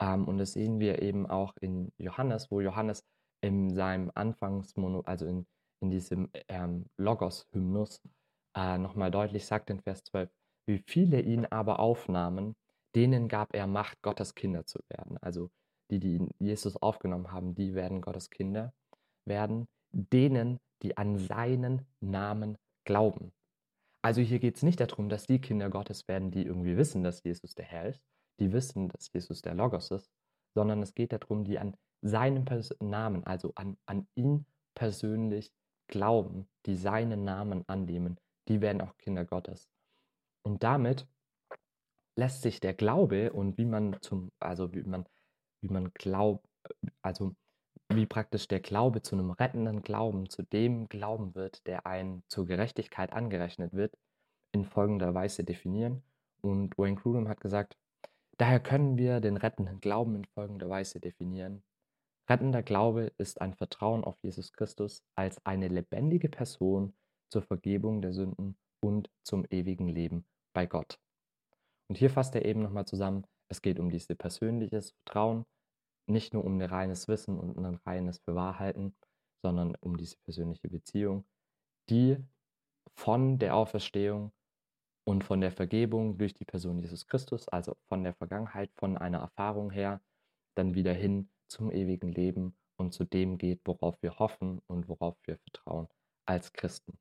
Ähm, 0.00 0.26
und 0.26 0.38
das 0.38 0.54
sehen 0.54 0.80
wir 0.80 1.02
eben 1.02 1.26
auch 1.26 1.54
in 1.60 1.92
Johannes, 1.98 2.50
wo 2.50 2.60
Johannes 2.60 3.04
in 3.40 3.72
seinem 3.72 4.10
Anfangsmono, 4.14 5.02
also 5.02 5.26
in, 5.26 5.46
in 5.80 5.90
diesem 5.90 6.30
ähm, 6.48 6.86
Logos-Hymnus, 6.96 8.02
äh, 8.56 8.78
nochmal 8.78 9.10
deutlich 9.12 9.46
sagt 9.46 9.70
in 9.70 9.80
Vers 9.80 10.02
12, 10.04 10.30
wie 10.66 10.82
viele 10.86 11.20
ihn 11.20 11.46
aber 11.46 11.78
aufnahmen, 11.78 12.56
denen 12.96 13.28
gab 13.28 13.54
er 13.54 13.66
Macht, 13.66 14.02
Gottes 14.02 14.34
Kinder 14.34 14.66
zu 14.66 14.80
werden. 14.88 15.16
Also 15.20 15.50
die, 15.90 16.00
die 16.00 16.26
Jesus 16.38 16.76
aufgenommen 16.76 17.32
haben, 17.32 17.54
die 17.54 17.74
werden 17.74 18.00
Gottes 18.00 18.30
Kinder 18.30 18.72
werden, 19.24 19.68
denen, 19.92 20.58
die 20.82 20.96
an 20.96 21.18
seinen 21.18 21.86
Namen 22.00 22.56
glauben. 22.84 23.32
Also 24.02 24.22
hier 24.22 24.38
geht 24.38 24.56
es 24.56 24.62
nicht 24.62 24.80
darum, 24.80 25.08
dass 25.08 25.26
die 25.26 25.40
Kinder 25.40 25.68
Gottes 25.68 26.08
werden, 26.08 26.30
die 26.30 26.44
irgendwie 26.44 26.76
wissen, 26.76 27.02
dass 27.02 27.22
Jesus 27.22 27.54
der 27.54 27.66
Herr 27.66 27.86
ist, 27.86 28.02
die 28.38 28.52
wissen, 28.52 28.88
dass 28.88 29.12
Jesus 29.12 29.42
der 29.42 29.54
Logos 29.54 29.90
ist, 29.90 30.10
sondern 30.54 30.82
es 30.82 30.94
geht 30.94 31.12
darum, 31.12 31.44
die 31.44 31.58
an 31.58 31.76
seinen 32.02 32.44
Pers 32.44 32.74
Namen, 32.80 33.24
also 33.24 33.52
an, 33.54 33.76
an 33.86 34.06
ihn 34.14 34.46
persönlich 34.74 35.52
glauben, 35.88 36.48
die 36.66 36.76
seinen 36.76 37.24
Namen 37.24 37.64
annehmen, 37.68 38.18
die 38.48 38.60
werden 38.60 38.80
auch 38.80 38.96
Kinder 38.96 39.24
Gottes. 39.24 39.68
Und 40.42 40.62
damit 40.62 41.06
lässt 42.16 42.42
sich 42.42 42.60
der 42.60 42.74
Glaube 42.74 43.32
und 43.32 43.58
wie 43.58 43.66
man 43.66 43.96
zum, 44.00 44.30
also 44.38 44.72
wie 44.72 44.82
man, 44.82 45.04
wie 45.60 45.68
man 45.68 45.92
glaubt, 45.94 46.46
also 47.02 47.34
wie 47.88 48.06
praktisch 48.06 48.46
der 48.48 48.60
Glaube 48.60 49.02
zu 49.02 49.16
einem 49.16 49.30
rettenden 49.30 49.82
Glauben, 49.82 50.28
zu 50.28 50.42
dem 50.42 50.88
Glauben 50.88 51.34
wird, 51.34 51.66
der 51.66 51.86
einen 51.86 52.22
zur 52.28 52.46
Gerechtigkeit 52.46 53.12
angerechnet 53.12 53.72
wird, 53.72 53.96
in 54.52 54.64
folgender 54.64 55.14
Weise 55.14 55.44
definieren. 55.44 56.02
Und 56.40 56.78
Wayne 56.78 56.96
Grudem 56.96 57.28
hat 57.28 57.40
gesagt, 57.40 57.76
daher 58.38 58.60
können 58.60 58.96
wir 58.96 59.20
den 59.20 59.36
rettenden 59.36 59.80
Glauben 59.80 60.14
in 60.14 60.24
folgender 60.24 60.68
Weise 60.68 61.00
definieren. 61.00 61.62
Rettender 62.28 62.62
Glaube 62.62 63.12
ist 63.18 63.40
ein 63.40 63.54
Vertrauen 63.54 64.04
auf 64.04 64.16
Jesus 64.22 64.52
Christus 64.52 65.02
als 65.16 65.44
eine 65.44 65.68
lebendige 65.68 66.28
Person 66.28 66.94
zur 67.28 67.42
Vergebung 67.42 68.02
der 68.02 68.12
Sünden 68.12 68.56
und 68.80 69.10
zum 69.24 69.44
ewigen 69.50 69.88
Leben 69.88 70.24
bei 70.52 70.66
Gott. 70.66 70.98
Und 71.88 71.98
hier 71.98 72.10
fasst 72.10 72.34
er 72.36 72.44
eben 72.44 72.62
nochmal 72.62 72.86
zusammen, 72.86 73.26
es 73.50 73.62
geht 73.62 73.78
um 73.78 73.90
dieses 73.90 74.16
persönliches 74.16 74.92
Vertrauen, 74.92 75.44
nicht 76.06 76.32
nur 76.32 76.44
um 76.44 76.58
ein 76.58 76.62
reines 76.62 77.08
Wissen 77.08 77.38
und 77.38 77.58
ein 77.58 77.74
reines 77.86 78.20
Bewahrhalten, 78.20 78.94
sondern 79.42 79.74
um 79.80 79.96
diese 79.96 80.16
persönliche 80.18 80.68
Beziehung, 80.68 81.24
die 81.88 82.16
von 82.94 83.38
der 83.38 83.56
Auferstehung 83.56 84.32
und 85.04 85.24
von 85.24 85.40
der 85.40 85.52
Vergebung 85.52 86.18
durch 86.18 86.34
die 86.34 86.44
Person 86.44 86.78
Jesus 86.78 87.06
Christus, 87.06 87.48
also 87.48 87.76
von 87.88 88.04
der 88.04 88.14
Vergangenheit, 88.14 88.70
von 88.76 88.96
einer 88.96 89.18
Erfahrung 89.18 89.70
her, 89.70 90.00
dann 90.54 90.74
wieder 90.74 90.92
hin 90.92 91.30
zum 91.48 91.70
ewigen 91.72 92.12
Leben 92.12 92.56
und 92.76 92.92
zu 92.92 93.04
dem 93.04 93.38
geht, 93.38 93.60
worauf 93.64 94.00
wir 94.02 94.18
hoffen 94.18 94.60
und 94.66 94.88
worauf 94.88 95.16
wir 95.26 95.38
vertrauen 95.38 95.88
als 96.26 96.52
Christen. 96.52 96.98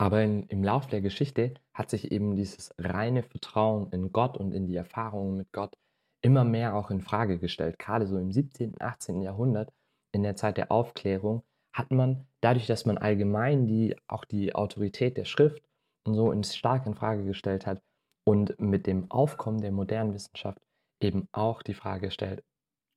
Aber 0.00 0.22
in, 0.22 0.44
im 0.44 0.64
Lauf 0.64 0.86
der 0.86 1.02
Geschichte 1.02 1.52
hat 1.74 1.90
sich 1.90 2.10
eben 2.10 2.34
dieses 2.34 2.74
reine 2.78 3.22
Vertrauen 3.22 3.92
in 3.92 4.12
Gott 4.12 4.38
und 4.38 4.52
in 4.52 4.66
die 4.66 4.76
Erfahrungen 4.76 5.36
mit 5.36 5.52
Gott 5.52 5.76
immer 6.22 6.42
mehr 6.42 6.74
auch 6.74 6.90
in 6.90 7.02
Frage 7.02 7.38
gestellt. 7.38 7.78
Gerade 7.78 8.06
so 8.06 8.16
im 8.16 8.32
17., 8.32 8.80
18. 8.80 9.20
Jahrhundert, 9.20 9.70
in 10.12 10.22
der 10.22 10.36
Zeit 10.36 10.56
der 10.56 10.72
Aufklärung, 10.72 11.42
hat 11.74 11.90
man 11.90 12.26
dadurch, 12.40 12.66
dass 12.66 12.86
man 12.86 12.96
allgemein 12.96 13.66
die, 13.66 13.94
auch 14.08 14.24
die 14.24 14.54
Autorität 14.54 15.18
der 15.18 15.26
Schrift 15.26 15.62
und 16.06 16.14
so 16.14 16.32
in 16.32 16.44
stark 16.44 16.86
in 16.86 16.94
Frage 16.94 17.24
gestellt 17.24 17.66
hat 17.66 17.82
und 18.24 18.58
mit 18.58 18.86
dem 18.86 19.10
Aufkommen 19.10 19.60
der 19.60 19.70
modernen 19.70 20.14
Wissenschaft 20.14 20.62
eben 21.02 21.28
auch 21.32 21.60
die 21.62 21.74
Frage 21.74 22.06
gestellt, 22.06 22.42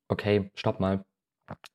okay, 0.08 0.52
stopp 0.56 0.80
mal, 0.80 1.04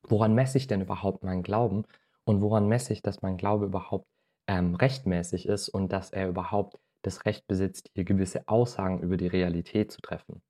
woran 0.01 0.33
messe 0.33 0.57
ich 0.57 0.65
denn 0.65 0.81
überhaupt 0.81 1.23
meinen 1.23 1.43
Glauben 1.43 1.85
und 2.23 2.41
woran 2.41 2.67
messe 2.67 2.93
ich, 2.93 3.03
dass 3.03 3.21
mein 3.21 3.37
Glaube 3.37 3.65
überhaupt 3.65 4.07
ähm, 4.49 4.73
rechtmäßig 4.73 5.47
ist 5.47 5.69
und 5.69 5.93
dass 5.93 6.09
er 6.09 6.27
überhaupt 6.27 6.79
das 7.03 7.25
Recht 7.25 7.47
besitzt, 7.47 7.91
hier 7.93 8.03
gewisse 8.03 8.47
Aussagen 8.47 8.99
über 8.99 9.15
die 9.15 9.27
Realität 9.27 9.91
zu 9.91 10.01
treffen. 10.01 10.41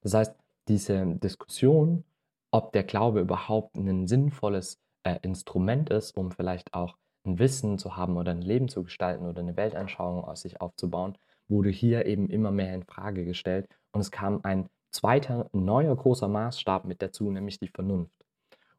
Das 0.00 0.14
heißt, 0.14 0.34
diese 0.68 1.04
Diskussion, 1.16 2.02
ob 2.50 2.72
der 2.72 2.82
Glaube 2.82 3.20
überhaupt 3.20 3.76
ein 3.76 4.06
sinnvolles 4.06 4.80
äh, 5.02 5.18
Instrument 5.20 5.90
ist, 5.90 6.16
um 6.16 6.32
vielleicht 6.32 6.72
auch 6.72 6.96
ein 7.24 7.38
Wissen 7.38 7.76
zu 7.76 7.94
haben 7.94 8.16
oder 8.16 8.30
ein 8.30 8.40
Leben 8.40 8.68
zu 8.68 8.84
gestalten 8.84 9.26
oder 9.26 9.42
eine 9.42 9.54
Weltanschauung 9.54 10.24
aus 10.24 10.40
sich 10.40 10.62
aufzubauen, 10.62 11.18
wurde 11.46 11.68
hier 11.68 12.06
eben 12.06 12.30
immer 12.30 12.52
mehr 12.52 12.74
in 12.74 12.84
Frage 12.84 13.26
gestellt 13.26 13.68
und 13.92 14.00
es 14.00 14.10
kam 14.10 14.40
ein 14.44 14.70
zweiter 14.90 15.50
neuer 15.52 15.94
großer 15.94 16.26
Maßstab 16.26 16.86
mit 16.86 17.02
dazu, 17.02 17.30
nämlich 17.30 17.58
die 17.58 17.68
Vernunft. 17.68 18.24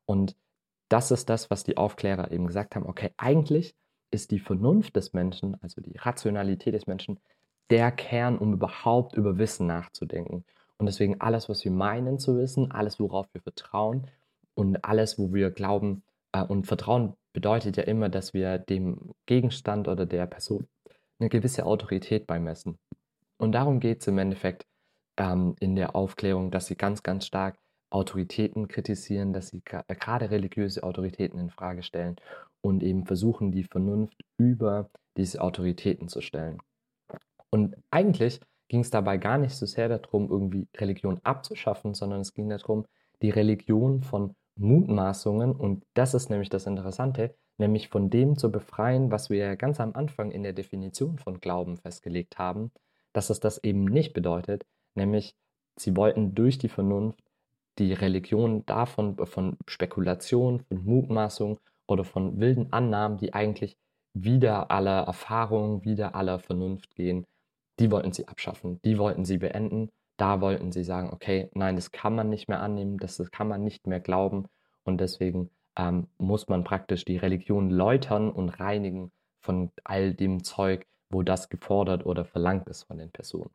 Und 0.06 0.36
das 0.90 1.12
ist 1.12 1.30
das, 1.30 1.52
was 1.52 1.64
die 1.64 1.78
Aufklärer 1.78 2.32
eben 2.32 2.48
gesagt 2.48 2.76
haben. 2.76 2.88
Okay, 2.88 3.12
eigentlich 3.18 3.76
ist 4.14 4.32
die 4.32 4.40
Vernunft 4.40 4.96
des 4.96 5.14
Menschen, 5.14 5.58
also 5.62 5.82
die 5.82 5.98
Rationalität 5.98 6.74
des 6.74 6.88
Menschen, 6.88 7.20
der 7.70 7.92
Kern, 7.92 8.38
um 8.38 8.54
überhaupt 8.54 9.16
über 9.16 9.38
Wissen 9.38 9.68
nachzudenken. 9.68 10.44
Und 10.78 10.86
deswegen 10.86 11.22
alles, 11.22 11.50
was 11.50 11.64
wir 11.64 11.72
meinen 11.72 12.20
zu 12.20 12.38
wissen, 12.38 12.72
alles, 12.72 13.00
worauf 13.00 13.28
wir 13.34 13.42
vertrauen 13.42 14.08
und 14.54 14.84
alles, 14.84 15.18
wo 15.18 15.34
wir 15.34 15.50
glauben, 15.52 16.04
äh, 16.34 16.44
und 16.44 16.68
Vertrauen 16.68 17.14
bedeutet 17.32 17.78
ja 17.78 17.84
immer, 17.84 18.10
dass 18.10 18.34
wir 18.34 18.60
dem 18.60 19.14
Gegenstand 19.26 19.88
oder 19.88 20.06
der 20.06 20.28
Person 20.28 20.68
eine 21.20 21.30
gewisse 21.30 21.66
Autorität 21.66 22.28
beimessen. 22.28 22.78
Und 23.38 23.54
darum 23.54 23.80
geht 23.80 24.02
es 24.02 24.08
im 24.08 24.18
Endeffekt 24.18 24.66
ähm, 25.18 25.56
in 25.60 25.76
der 25.76 25.96
Aufklärung, 25.96 26.52
dass 26.52 26.68
sie 26.68 26.76
ganz, 26.76 27.02
ganz 27.02 27.26
stark 27.26 27.58
Autoritäten 27.90 28.68
kritisieren, 28.68 29.34
dass 29.34 29.50
sie 29.50 29.62
äh, 29.66 29.96
gerade 29.96 30.32
religiöse 30.32 30.84
Autoritäten 30.84 31.40
in 31.40 31.50
Frage 31.50 31.84
stellen 31.84 32.18
und 32.64 32.82
eben 32.82 33.06
versuchen, 33.06 33.52
die 33.52 33.64
Vernunft 33.64 34.24
über 34.38 34.90
diese 35.18 35.42
Autoritäten 35.42 36.08
zu 36.08 36.22
stellen. 36.22 36.60
Und 37.50 37.76
eigentlich 37.92 38.40
ging 38.70 38.80
es 38.80 38.90
dabei 38.90 39.18
gar 39.18 39.38
nicht 39.38 39.56
so 39.56 39.66
sehr 39.66 39.90
darum, 39.90 40.30
irgendwie 40.30 40.68
Religion 40.78 41.20
abzuschaffen, 41.24 41.94
sondern 41.94 42.22
es 42.22 42.34
ging 42.34 42.50
darum, 42.50 42.86
die 43.22 43.30
Religion 43.30 44.02
von 44.02 44.36
Mutmaßungen, 44.56 45.52
und 45.56 45.84
das 45.94 46.14
ist 46.14 46.30
nämlich 46.30 46.50
das 46.50 46.66
Interessante, 46.66 47.36
nämlich 47.58 47.90
von 47.90 48.10
dem 48.10 48.38
zu 48.38 48.52
befreien, 48.52 49.12
was 49.12 49.30
wir 49.30 49.38
ja 49.38 49.56
ganz 49.56 49.80
am 49.80 49.94
Anfang 49.94 50.32
in 50.32 50.44
der 50.44 50.54
Definition 50.54 51.18
von 51.20 51.40
Glauben 51.40 51.78
festgelegt 51.78 52.38
haben, 52.38 52.72
dass 53.14 53.30
es 53.30 53.40
das 53.40 53.64
eben 53.64 53.86
nicht 53.86 54.14
bedeutet, 54.14 54.66
nämlich 54.96 55.36
sie 55.76 55.96
wollten 55.96 56.34
durch 56.34 56.58
die 56.58 56.70
Vernunft 56.70 57.24
die 57.80 57.94
Religion 57.94 58.66
davon, 58.66 59.18
von 59.26 59.58
Spekulation, 59.68 60.62
von 60.62 60.84
Mutmaßung 60.86 61.60
oder 61.88 62.04
von 62.04 62.40
wilden 62.40 62.72
Annahmen, 62.72 63.18
die 63.18 63.34
eigentlich 63.34 63.78
wieder 64.14 64.72
aller 64.72 65.02
Erfahrung, 65.04 65.84
wieder 65.84 66.16
aller 66.16 66.40
Vernunft 66.40 66.96
gehen, 66.96 67.26
die 67.80 67.92
wollten 67.92 68.12
sie 68.12 68.28
abschaffen, 68.28 68.80
die 68.84 68.98
wollten 68.98 69.26
sie 69.26 69.38
beenden. 69.38 69.90
Da 70.18 70.42
wollten 70.42 70.72
sie 70.72 70.84
sagen, 70.84 71.10
okay, 71.12 71.50
nein, 71.54 71.76
das 71.76 71.92
kann 71.92 72.16
man 72.16 72.30
nicht 72.30 72.48
mehr 72.48 72.62
annehmen, 72.62 73.00
das, 73.00 73.18
das 73.18 73.32
kann 73.32 73.48
man 73.48 73.64
nicht 73.64 73.88
mehr 73.88 74.00
glauben 74.00 74.46
und 74.84 75.02
deswegen 75.02 75.50
ähm, 75.76 76.08
muss 76.18 76.48
man 76.48 76.64
praktisch 76.64 77.04
die 77.04 77.18
Religion 77.18 77.72
läutern 77.72 78.30
und 78.30 78.50
reinigen 78.50 79.12
von 79.40 79.72
all 79.84 80.14
dem 80.14 80.44
Zeug, 80.44 80.86
wo 81.10 81.24
das 81.24 81.50
gefordert 81.50 82.06
oder 82.06 82.26
verlangt 82.26 82.68
ist 82.70 82.84
von 82.84 82.98
den 82.98 83.12
Personen. 83.12 83.50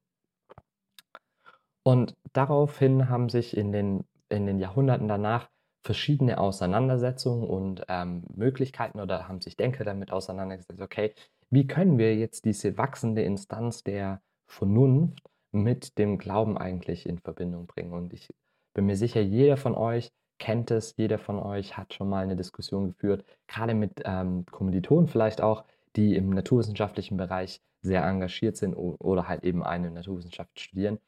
Und 1.84 2.16
daraufhin 2.32 3.08
haben 3.08 3.28
sich 3.28 3.56
in 3.56 3.72
den, 3.72 4.04
in 4.28 4.46
den 4.46 4.58
Jahrhunderten 4.58 5.08
danach 5.08 5.48
verschiedene 5.88 6.36
Auseinandersetzungen 6.36 7.48
und 7.48 7.82
ähm, 7.88 8.22
Möglichkeiten 8.36 9.00
oder 9.00 9.26
haben 9.26 9.40
sich 9.40 9.56
Denker 9.56 9.84
damit 9.84 10.12
auseinandergesetzt, 10.12 10.82
okay, 10.82 11.14
wie 11.48 11.66
können 11.66 11.96
wir 11.96 12.14
jetzt 12.14 12.44
diese 12.44 12.76
wachsende 12.76 13.22
Instanz 13.22 13.84
der 13.84 14.20
Vernunft 14.46 15.22
mit 15.50 15.96
dem 15.96 16.18
Glauben 16.18 16.58
eigentlich 16.58 17.08
in 17.08 17.18
Verbindung 17.20 17.66
bringen? 17.66 17.94
Und 17.94 18.12
ich 18.12 18.28
bin 18.74 18.84
mir 18.84 18.96
sicher, 18.96 19.22
jeder 19.22 19.56
von 19.56 19.74
euch 19.74 20.12
kennt 20.38 20.70
es, 20.70 20.94
jeder 20.98 21.18
von 21.18 21.38
euch 21.38 21.78
hat 21.78 21.94
schon 21.94 22.10
mal 22.10 22.22
eine 22.22 22.36
Diskussion 22.36 22.88
geführt, 22.88 23.24
gerade 23.46 23.72
mit 23.72 24.02
ähm, 24.04 24.44
Kommilitonen 24.50 25.08
vielleicht 25.08 25.40
auch, 25.40 25.64
die 25.96 26.16
im 26.16 26.28
naturwissenschaftlichen 26.28 27.16
Bereich 27.16 27.62
sehr 27.80 28.04
engagiert 28.04 28.58
sind 28.58 28.74
oder 28.74 29.26
halt 29.26 29.42
eben 29.42 29.62
eine 29.62 29.90
Naturwissenschaft 29.90 30.60
studieren. 30.60 30.98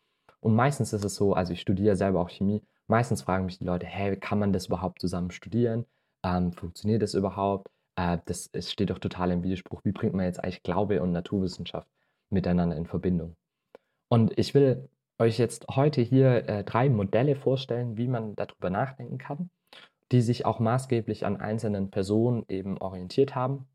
Und 0.41 0.55
meistens 0.55 0.95
ist 0.95 1.05
es 1.05 1.17
so, 1.17 1.35
also 1.35 1.53
ich 1.53 1.61
studiere 1.61 1.97
selber 1.97 2.23
auch 2.23 2.31
Chemie, 2.31 2.63
meistens 2.91 3.23
fragen 3.23 3.47
mich 3.47 3.59
die 3.59 3.65
Leute, 3.65 3.87
hey, 3.87 4.17
kann 4.17 4.39
man 4.39 4.53
das 4.53 4.67
überhaupt 4.67 5.01
zusammen 5.01 5.31
studieren? 5.31 5.87
Ähm, 6.23 6.53
funktioniert 6.53 7.03
das 7.03 7.15
überhaupt? 7.15 7.71
Äh, 7.97 8.19
das 8.27 8.51
es 8.53 8.71
steht 8.71 8.91
doch 8.91 8.99
total 8.99 9.31
im 9.31 9.43
Widerspruch. 9.43 9.83
Wie 9.85 9.93
bringt 9.93 10.15
man 10.15 10.27
jetzt 10.27 10.43
eigentlich 10.43 10.63
Glaube 10.63 11.01
und 11.03 11.13
Naturwissenschaft 11.13 11.89
miteinander 12.29 12.77
in 12.77 12.87
Verbindung? 12.87 13.37
Und 14.09 14.39
ich 14.39 14.55
will 14.55 14.89
euch 15.19 15.39
jetzt 15.39 15.67
heute 15.71 16.03
hier 16.03 16.49
äh, 16.49 16.65
drei 16.65 16.89
Modelle 16.89 17.37
vorstellen, 17.37 17.97
wie 17.97 18.09
man 18.09 18.35
darüber 18.37 18.71
nachdenken 18.71 19.19
kann, 19.19 19.51
die 20.13 20.21
sich 20.21 20.45
auch 20.45 20.59
maßgeblich 20.59 21.25
an 21.25 21.37
einzelnen 21.37 21.91
Personen 21.91 22.45
eben 22.49 22.79
orientiert 22.79 23.35
haben, 23.35 23.67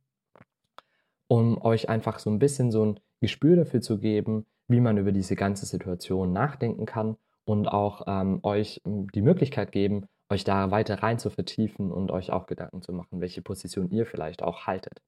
um 1.28 1.62
euch 1.62 1.90
einfach 1.90 2.20
so 2.20 2.30
ein 2.30 2.40
bisschen 2.40 2.72
so 2.72 2.86
ein 2.86 3.00
Gespür 3.22 3.56
dafür 3.56 3.82
zu 3.82 3.98
geben, 3.98 4.46
wie 4.68 4.82
man 4.82 4.98
über 4.98 5.12
diese 5.12 5.36
ganze 5.36 5.66
Situation 5.66 6.34
nachdenken 6.34 6.86
kann 6.86 7.18
und 7.46 7.68
auch 7.68 8.04
ähm, 8.08 8.40
euch 8.44 8.82
hm, 8.84 9.08
die 9.12 9.22
Möglichkeit 9.22 9.72
geben, 9.72 10.08
euch 10.30 10.44
da 10.44 10.72
weiter 10.72 11.02
rein 11.04 11.20
zu 11.20 11.30
vertiefen 11.30 11.92
und 11.92 12.12
euch 12.12 12.32
auch 12.32 12.48
Gedanken 12.48 12.82
zu 12.82 12.92
machen, 12.92 13.22
welche 13.22 13.42
Position 13.42 13.90
ihr 13.92 14.06
vielleicht 14.06 14.44
auch 14.44 14.66
haltet. 14.66 15.02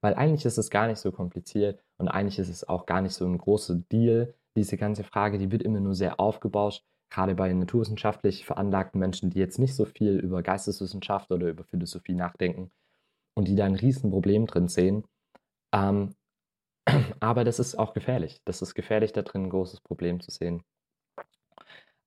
Weil 0.00 0.14
eigentlich 0.14 0.44
ist 0.44 0.58
es 0.58 0.70
gar 0.70 0.86
nicht 0.86 0.98
so 0.98 1.12
kompliziert 1.12 1.82
und 1.98 2.08
eigentlich 2.08 2.38
ist 2.38 2.48
es 2.48 2.68
auch 2.68 2.86
gar 2.86 3.02
nicht 3.02 3.14
so 3.14 3.26
ein 3.26 3.38
großer 3.38 3.76
Deal. 3.92 4.34
Diese 4.56 4.76
ganze 4.76 5.04
Frage, 5.04 5.38
die 5.38 5.52
wird 5.52 5.62
immer 5.62 5.80
nur 5.80 5.94
sehr 5.94 6.20
aufgebauscht, 6.20 6.84
gerade 7.10 7.34
bei 7.34 7.52
naturwissenschaftlich 7.52 8.46
veranlagten 8.46 9.00
Menschen, 9.00 9.30
die 9.30 9.38
jetzt 9.38 9.58
nicht 9.58 9.74
so 9.74 9.84
viel 9.84 10.18
über 10.18 10.42
Geisteswissenschaft 10.42 11.30
oder 11.30 11.48
über 11.48 11.64
Philosophie 11.64 12.14
nachdenken 12.14 12.70
und 13.34 13.48
die 13.48 13.56
da 13.56 13.64
ein 13.64 13.74
Riesenproblem 13.74 14.46
drin 14.46 14.68
sehen. 14.68 15.04
Ähm, 15.74 16.14
aber 17.20 17.44
das 17.44 17.58
ist 17.58 17.76
auch 17.78 17.92
gefährlich. 17.92 18.40
Das 18.44 18.62
ist 18.62 18.74
gefährlich, 18.74 19.12
da 19.12 19.22
drin 19.22 19.44
ein 19.44 19.50
großes 19.50 19.80
Problem 19.80 20.20
zu 20.20 20.30
sehen. 20.30 20.62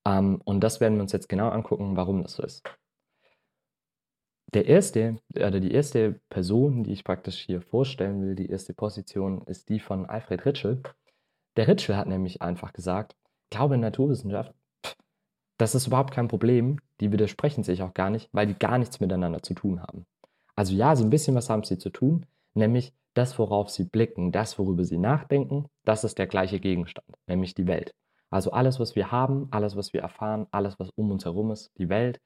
Ähm, 0.05 0.41
und 0.43 0.61
das 0.61 0.79
werden 0.79 0.95
wir 0.95 1.01
uns 1.01 1.11
jetzt 1.11 1.29
genau 1.29 1.49
angucken, 1.49 1.95
warum 1.95 2.23
das 2.23 2.33
so 2.33 2.43
ist. 2.43 2.63
Der 4.53 4.67
erste, 4.67 5.17
oder 5.35 5.59
die 5.59 5.71
erste 5.71 6.19
Person, 6.29 6.83
die 6.83 6.91
ich 6.91 7.03
praktisch 7.03 7.39
hier 7.39 7.61
vorstellen 7.61 8.21
will, 8.21 8.35
die 8.35 8.49
erste 8.49 8.73
Position, 8.73 9.41
ist 9.47 9.69
die 9.69 9.79
von 9.79 10.05
Alfred 10.05 10.45
Ritschel. 10.45 10.83
Der 11.57 11.67
Ritschel 11.67 11.97
hat 11.97 12.07
nämlich 12.07 12.41
einfach 12.41 12.73
gesagt, 12.73 13.15
Glaube 13.49 13.75
in 13.75 13.81
Naturwissenschaft, 13.81 14.53
das 15.57 15.75
ist 15.75 15.87
überhaupt 15.87 16.11
kein 16.11 16.27
Problem, 16.27 16.79
die 16.99 17.11
widersprechen 17.11 17.63
sich 17.63 17.81
auch 17.81 17.93
gar 17.93 18.09
nicht, 18.09 18.29
weil 18.31 18.47
die 18.47 18.57
gar 18.57 18.77
nichts 18.77 18.99
miteinander 18.99 19.41
zu 19.41 19.53
tun 19.53 19.81
haben. 19.81 20.05
Also 20.55 20.73
ja, 20.73 20.95
so 20.95 21.03
ein 21.03 21.09
bisschen 21.09 21.35
was 21.35 21.49
haben 21.49 21.63
sie 21.63 21.77
zu 21.77 21.89
tun, 21.89 22.25
nämlich 22.53 22.93
das, 23.13 23.37
worauf 23.39 23.69
sie 23.69 23.85
blicken, 23.85 24.31
das, 24.31 24.57
worüber 24.57 24.83
sie 24.83 24.97
nachdenken, 24.97 25.65
das 25.83 26.03
ist 26.03 26.17
der 26.17 26.27
gleiche 26.27 26.59
Gegenstand, 26.59 27.07
nämlich 27.27 27.53
die 27.53 27.67
Welt. 27.67 27.93
Also 28.33 28.49
alles, 28.49 28.79
was 28.79 28.95
wir 28.95 29.11
haben, 29.11 29.47
alles, 29.51 29.75
was 29.75 29.93
wir 29.93 30.01
erfahren, 30.01 30.47
alles, 30.49 30.79
was 30.79 30.89
um 30.95 31.11
uns 31.11 31.23
herum 31.23 31.51
ist, 31.51 31.71
die 31.77 31.87
Welt, 31.87 32.19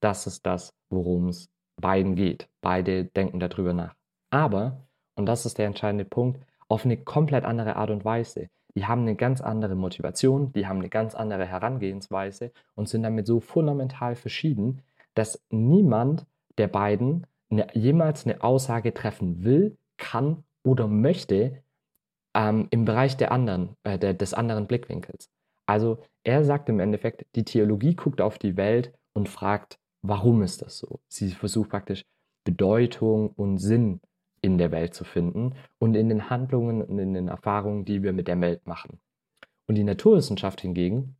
das 0.00 0.26
ist 0.26 0.44
das, 0.44 0.74
worum 0.90 1.28
es 1.28 1.48
beiden 1.80 2.16
geht. 2.16 2.50
Beide 2.60 3.06
denken 3.06 3.40
darüber 3.40 3.72
nach. 3.72 3.94
Aber, 4.28 4.86
und 5.14 5.24
das 5.24 5.46
ist 5.46 5.56
der 5.56 5.64
entscheidende 5.64 6.04
Punkt, 6.04 6.44
auf 6.68 6.84
eine 6.84 6.98
komplett 6.98 7.46
andere 7.46 7.76
Art 7.76 7.88
und 7.88 8.04
Weise. 8.04 8.50
Die 8.74 8.84
haben 8.84 9.00
eine 9.00 9.16
ganz 9.16 9.40
andere 9.40 9.74
Motivation, 9.74 10.52
die 10.52 10.66
haben 10.66 10.80
eine 10.80 10.90
ganz 10.90 11.14
andere 11.14 11.46
Herangehensweise 11.46 12.52
und 12.74 12.90
sind 12.90 13.02
damit 13.02 13.26
so 13.26 13.40
fundamental 13.40 14.16
verschieden, 14.16 14.82
dass 15.14 15.42
niemand 15.48 16.26
der 16.58 16.68
beiden 16.68 17.26
eine, 17.48 17.74
jemals 17.74 18.26
eine 18.26 18.42
Aussage 18.42 18.92
treffen 18.92 19.44
will, 19.44 19.78
kann 19.96 20.44
oder 20.62 20.86
möchte 20.88 21.62
ähm, 22.34 22.68
im 22.70 22.84
Bereich 22.84 23.16
der 23.16 23.32
anderen, 23.32 23.76
äh, 23.84 23.98
der, 23.98 24.12
des 24.12 24.34
anderen 24.34 24.66
Blickwinkels. 24.66 25.30
Also 25.68 25.98
er 26.24 26.44
sagt 26.44 26.70
im 26.70 26.80
Endeffekt, 26.80 27.26
die 27.36 27.44
Theologie 27.44 27.94
guckt 27.94 28.22
auf 28.22 28.38
die 28.38 28.56
Welt 28.56 28.92
und 29.12 29.28
fragt, 29.28 29.78
warum 30.00 30.42
ist 30.42 30.62
das 30.62 30.78
so? 30.78 31.00
Sie 31.08 31.30
versucht 31.30 31.68
praktisch 31.68 32.04
Bedeutung 32.44 33.28
und 33.30 33.58
Sinn 33.58 34.00
in 34.40 34.56
der 34.56 34.72
Welt 34.72 34.94
zu 34.94 35.04
finden 35.04 35.54
und 35.78 35.94
in 35.94 36.08
den 36.08 36.30
Handlungen 36.30 36.80
und 36.80 36.98
in 36.98 37.12
den 37.12 37.28
Erfahrungen, 37.28 37.84
die 37.84 38.02
wir 38.02 38.14
mit 38.14 38.28
der 38.28 38.40
Welt 38.40 38.66
machen. 38.66 38.98
Und 39.66 39.74
die 39.74 39.84
Naturwissenschaft 39.84 40.62
hingegen, 40.62 41.16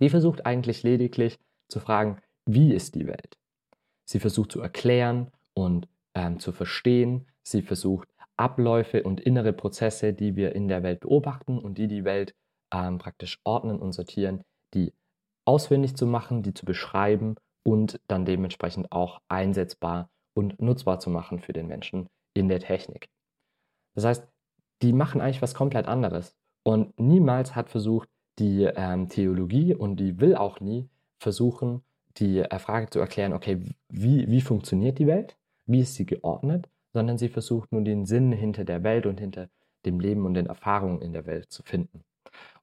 die 0.00 0.10
versucht 0.10 0.44
eigentlich 0.44 0.82
lediglich 0.82 1.38
zu 1.68 1.80
fragen, 1.80 2.18
wie 2.44 2.74
ist 2.74 2.94
die 2.94 3.06
Welt? 3.06 3.38
Sie 4.04 4.20
versucht 4.20 4.52
zu 4.52 4.60
erklären 4.60 5.30
und 5.54 5.88
ähm, 6.14 6.38
zu 6.40 6.52
verstehen. 6.52 7.26
Sie 7.42 7.62
versucht 7.62 8.08
Abläufe 8.36 9.02
und 9.04 9.20
innere 9.20 9.54
Prozesse, 9.54 10.12
die 10.12 10.36
wir 10.36 10.54
in 10.54 10.68
der 10.68 10.82
Welt 10.82 11.00
beobachten 11.00 11.58
und 11.58 11.78
die 11.78 11.88
die 11.88 12.04
Welt 12.04 12.34
ähm, 12.72 12.98
praktisch 12.98 13.40
ordnen 13.44 13.78
und 13.78 13.92
sortieren, 13.92 14.42
die 14.74 14.92
auswendig 15.44 15.96
zu 15.96 16.06
machen, 16.06 16.42
die 16.42 16.54
zu 16.54 16.64
beschreiben 16.64 17.36
und 17.64 18.00
dann 18.08 18.24
dementsprechend 18.24 18.90
auch 18.92 19.20
einsetzbar 19.28 20.10
und 20.34 20.60
nutzbar 20.60 20.98
zu 20.98 21.10
machen 21.10 21.40
für 21.40 21.52
den 21.52 21.66
Menschen 21.66 22.08
in 22.34 22.48
der 22.48 22.60
Technik. 22.60 23.08
Das 23.94 24.04
heißt, 24.04 24.26
die 24.82 24.92
machen 24.92 25.20
eigentlich 25.20 25.42
was 25.42 25.54
komplett 25.54 25.86
anderes. 25.86 26.34
Und 26.64 26.98
niemals 26.98 27.54
hat 27.54 27.68
versucht, 27.68 28.08
die 28.38 28.64
ähm, 28.64 29.08
Theologie 29.08 29.74
und 29.74 29.96
die 29.96 30.20
will 30.20 30.36
auch 30.36 30.60
nie 30.60 30.88
versuchen, 31.18 31.82
die 32.16 32.38
äh, 32.38 32.58
Frage 32.58 32.88
zu 32.90 32.98
erklären, 32.98 33.32
okay, 33.32 33.60
wie, 33.88 34.28
wie 34.28 34.40
funktioniert 34.40 34.98
die 34.98 35.06
Welt? 35.06 35.36
Wie 35.66 35.80
ist 35.80 35.94
sie 35.94 36.06
geordnet? 36.06 36.68
Sondern 36.92 37.18
sie 37.18 37.28
versucht 37.28 37.72
nur 37.72 37.82
den 37.82 38.06
Sinn 38.06 38.32
hinter 38.32 38.64
der 38.64 38.82
Welt 38.82 39.06
und 39.06 39.20
hinter 39.20 39.48
dem 39.84 40.00
Leben 40.00 40.24
und 40.26 40.34
den 40.34 40.46
Erfahrungen 40.46 41.00
in 41.00 41.12
der 41.12 41.26
Welt 41.26 41.50
zu 41.50 41.62
finden. 41.62 42.04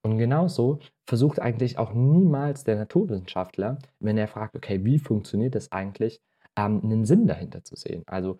Und 0.01 0.17
genauso 0.17 0.79
versucht 1.07 1.39
eigentlich 1.39 1.77
auch 1.77 1.93
niemals 1.93 2.63
der 2.63 2.77
Naturwissenschaftler, 2.77 3.79
wenn 3.99 4.17
er 4.17 4.27
fragt, 4.27 4.55
okay, 4.55 4.83
wie 4.85 4.99
funktioniert 4.99 5.55
das 5.55 5.71
eigentlich, 5.71 6.21
ähm, 6.55 6.81
einen 6.83 7.05
Sinn 7.05 7.27
dahinter 7.27 7.63
zu 7.63 7.75
sehen. 7.75 8.03
Also 8.05 8.39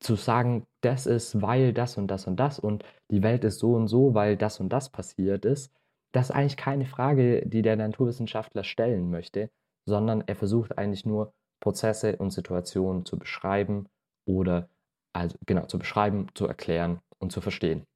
zu 0.00 0.16
sagen, 0.16 0.66
das 0.82 1.06
ist, 1.06 1.40
weil 1.40 1.72
das 1.72 1.96
und 1.96 2.08
das 2.08 2.26
und 2.26 2.36
das 2.36 2.58
und 2.58 2.84
die 3.10 3.22
Welt 3.22 3.44
ist 3.44 3.58
so 3.58 3.74
und 3.74 3.88
so, 3.88 4.14
weil 4.14 4.36
das 4.36 4.60
und 4.60 4.68
das 4.68 4.90
passiert 4.90 5.44
ist, 5.46 5.72
das 6.12 6.30
ist 6.30 6.36
eigentlich 6.36 6.56
keine 6.56 6.86
Frage, 6.86 7.46
die 7.46 7.62
der 7.62 7.76
Naturwissenschaftler 7.76 8.64
stellen 8.64 9.10
möchte, 9.10 9.50
sondern 9.86 10.22
er 10.26 10.36
versucht 10.36 10.76
eigentlich 10.78 11.06
nur 11.06 11.32
Prozesse 11.60 12.16
und 12.16 12.30
Situationen 12.32 13.04
zu 13.04 13.18
beschreiben 13.18 13.88
oder 14.26 14.68
also 15.14 15.38
genau 15.46 15.66
zu 15.66 15.78
beschreiben, 15.78 16.26
zu 16.34 16.46
erklären 16.46 17.00
und 17.18 17.32
zu 17.32 17.40
verstehen. 17.40 17.86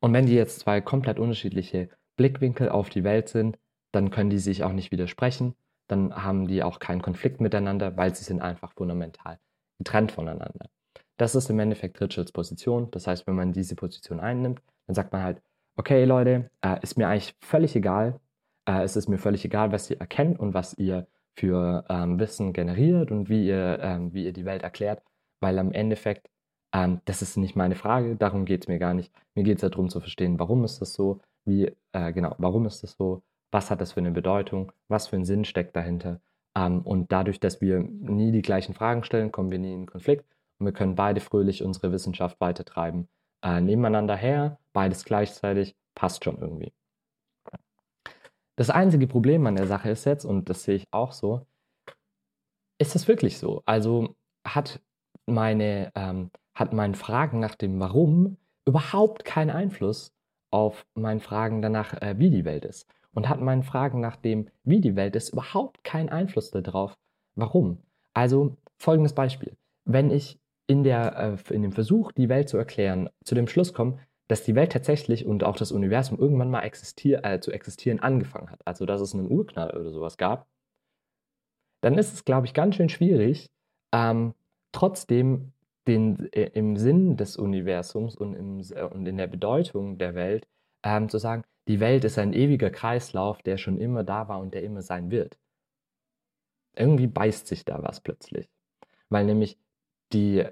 Und 0.00 0.12
wenn 0.12 0.26
die 0.26 0.34
jetzt 0.34 0.60
zwei 0.60 0.80
komplett 0.80 1.18
unterschiedliche 1.18 1.88
Blickwinkel 2.16 2.68
auf 2.68 2.88
die 2.88 3.04
Welt 3.04 3.28
sind, 3.28 3.58
dann 3.92 4.10
können 4.10 4.30
die 4.30 4.38
sich 4.38 4.64
auch 4.64 4.72
nicht 4.72 4.92
widersprechen, 4.92 5.54
dann 5.88 6.14
haben 6.14 6.46
die 6.46 6.62
auch 6.62 6.78
keinen 6.78 7.02
Konflikt 7.02 7.40
miteinander, 7.40 7.96
weil 7.96 8.14
sie 8.14 8.24
sind 8.24 8.40
einfach 8.40 8.72
fundamental 8.72 9.38
getrennt 9.78 10.12
voneinander. 10.12 10.70
Das 11.16 11.34
ist 11.34 11.50
im 11.50 11.58
Endeffekt 11.58 12.00
Richards 12.00 12.32
Position. 12.32 12.90
Das 12.92 13.06
heißt, 13.06 13.26
wenn 13.26 13.34
man 13.34 13.52
diese 13.52 13.74
Position 13.74 14.20
einnimmt, 14.20 14.62
dann 14.86 14.94
sagt 14.94 15.12
man 15.12 15.22
halt, 15.22 15.42
okay 15.76 16.04
Leute, 16.04 16.50
äh, 16.62 16.78
ist 16.82 16.96
mir 16.96 17.08
eigentlich 17.08 17.34
völlig 17.40 17.74
egal. 17.76 18.20
Äh, 18.66 18.82
es 18.82 18.96
ist 18.96 19.08
mir 19.08 19.18
völlig 19.18 19.44
egal, 19.44 19.72
was 19.72 19.90
ihr 19.90 19.98
erkennt 19.98 20.38
und 20.38 20.54
was 20.54 20.74
ihr 20.74 21.06
für 21.34 21.84
ähm, 21.88 22.18
Wissen 22.18 22.52
generiert 22.52 23.10
und 23.10 23.28
wie 23.28 23.46
ihr, 23.46 23.78
ähm, 23.82 24.12
wie 24.12 24.24
ihr 24.24 24.32
die 24.32 24.44
Welt 24.44 24.62
erklärt, 24.62 25.02
weil 25.40 25.58
am 25.58 25.72
Endeffekt, 25.72 26.28
ähm, 26.72 27.00
das 27.04 27.22
ist 27.22 27.36
nicht 27.36 27.56
meine 27.56 27.74
Frage, 27.74 28.16
darum 28.16 28.44
geht 28.44 28.62
es 28.64 28.68
mir 28.68 28.78
gar 28.78 28.94
nicht. 28.94 29.12
Mir 29.34 29.44
geht 29.44 29.62
es 29.62 29.68
darum 29.68 29.88
zu 29.88 30.00
verstehen, 30.00 30.38
warum 30.38 30.64
ist 30.64 30.80
das 30.80 30.94
so, 30.94 31.20
wie, 31.44 31.72
äh, 31.92 32.12
genau, 32.12 32.34
warum 32.38 32.66
ist 32.66 32.82
das 32.82 32.92
so, 32.92 33.22
was 33.50 33.70
hat 33.70 33.80
das 33.80 33.92
für 33.92 34.00
eine 34.00 34.12
Bedeutung, 34.12 34.72
was 34.88 35.08
für 35.08 35.16
ein 35.16 35.24
Sinn 35.24 35.44
steckt 35.44 35.74
dahinter 35.76 36.20
ähm, 36.54 36.82
und 36.82 37.12
dadurch, 37.12 37.40
dass 37.40 37.60
wir 37.60 37.80
nie 37.80 38.32
die 38.32 38.42
gleichen 38.42 38.74
Fragen 38.74 39.04
stellen, 39.04 39.32
kommen 39.32 39.50
wir 39.50 39.58
nie 39.58 39.74
in 39.74 39.86
Konflikt 39.86 40.24
und 40.58 40.66
wir 40.66 40.72
können 40.72 40.94
beide 40.94 41.20
fröhlich 41.20 41.62
unsere 41.62 41.92
Wissenschaft 41.92 42.40
weitertreiben. 42.40 43.08
Äh, 43.42 43.60
nebeneinander 43.60 44.16
her, 44.16 44.58
beides 44.72 45.04
gleichzeitig, 45.04 45.76
passt 45.94 46.24
schon 46.24 46.38
irgendwie. 46.38 46.72
Das 48.56 48.68
einzige 48.68 49.06
Problem 49.06 49.46
an 49.46 49.56
der 49.56 49.66
Sache 49.66 49.90
ist 49.90 50.04
jetzt, 50.04 50.24
und 50.24 50.50
das 50.50 50.64
sehe 50.64 50.76
ich 50.76 50.86
auch 50.90 51.12
so, 51.12 51.46
ist 52.78 52.94
das 52.94 53.08
wirklich 53.08 53.38
so? 53.38 53.62
Also 53.64 54.16
hat 54.44 54.80
meine, 55.26 55.92
ähm, 55.94 56.30
hat 56.60 56.74
mein 56.74 56.94
Fragen 56.94 57.40
nach 57.40 57.54
dem 57.54 57.80
Warum 57.80 58.36
überhaupt 58.66 59.24
keinen 59.24 59.48
Einfluss 59.48 60.12
auf 60.50 60.86
mein 60.94 61.20
Fragen 61.20 61.62
danach, 61.62 61.94
äh, 62.02 62.18
wie 62.18 62.28
die 62.28 62.44
Welt 62.44 62.66
ist 62.66 62.86
und 63.14 63.30
hat 63.30 63.40
meinen 63.40 63.62
Fragen 63.62 64.00
nach 64.00 64.16
dem, 64.16 64.48
wie 64.62 64.80
die 64.80 64.94
Welt 64.94 65.16
ist, 65.16 65.30
überhaupt 65.30 65.82
keinen 65.84 66.10
Einfluss 66.10 66.50
darauf, 66.50 66.98
warum. 67.34 67.78
Also 68.12 68.58
folgendes 68.76 69.14
Beispiel. 69.14 69.56
Wenn 69.86 70.10
ich 70.10 70.38
in, 70.66 70.84
der, 70.84 71.38
äh, 71.48 71.54
in 71.54 71.62
dem 71.62 71.72
Versuch, 71.72 72.12
die 72.12 72.28
Welt 72.28 72.50
zu 72.50 72.58
erklären, 72.58 73.08
zu 73.24 73.34
dem 73.34 73.48
Schluss 73.48 73.72
komme, 73.72 73.98
dass 74.28 74.44
die 74.44 74.54
Welt 74.54 74.70
tatsächlich 74.70 75.24
und 75.24 75.42
auch 75.44 75.56
das 75.56 75.72
Universum 75.72 76.18
irgendwann 76.18 76.50
mal 76.50 76.60
existier 76.60 77.24
äh, 77.24 77.40
zu 77.40 77.52
existieren 77.52 78.00
angefangen 78.00 78.50
hat, 78.50 78.60
also 78.66 78.84
dass 78.84 79.00
es 79.00 79.14
einen 79.14 79.30
Urknall 79.30 79.70
oder 79.70 79.90
sowas 79.90 80.18
gab, 80.18 80.46
dann 81.80 81.96
ist 81.96 82.12
es, 82.12 82.26
glaube 82.26 82.46
ich, 82.46 82.52
ganz 82.52 82.76
schön 82.76 82.90
schwierig, 82.90 83.50
ähm, 83.92 84.34
trotzdem 84.72 85.52
den, 85.86 86.32
äh, 86.32 86.50
im 86.54 86.76
Sinn 86.76 87.16
des 87.16 87.36
Universums 87.36 88.16
und, 88.16 88.34
im, 88.34 88.60
äh, 88.60 88.82
und 88.82 89.06
in 89.06 89.16
der 89.16 89.26
Bedeutung 89.26 89.98
der 89.98 90.14
Welt 90.14 90.46
ähm, 90.82 91.08
zu 91.08 91.18
sagen, 91.18 91.44
die 91.68 91.80
Welt 91.80 92.04
ist 92.04 92.18
ein 92.18 92.32
ewiger 92.32 92.70
Kreislauf, 92.70 93.42
der 93.42 93.56
schon 93.56 93.78
immer 93.78 94.04
da 94.04 94.28
war 94.28 94.40
und 94.40 94.54
der 94.54 94.62
immer 94.62 94.82
sein 94.82 95.10
wird. 95.10 95.38
Irgendwie 96.74 97.06
beißt 97.06 97.46
sich 97.46 97.64
da 97.64 97.82
was 97.82 98.00
plötzlich. 98.00 98.48
Weil 99.08 99.24
nämlich 99.24 99.58
die, 100.12 100.44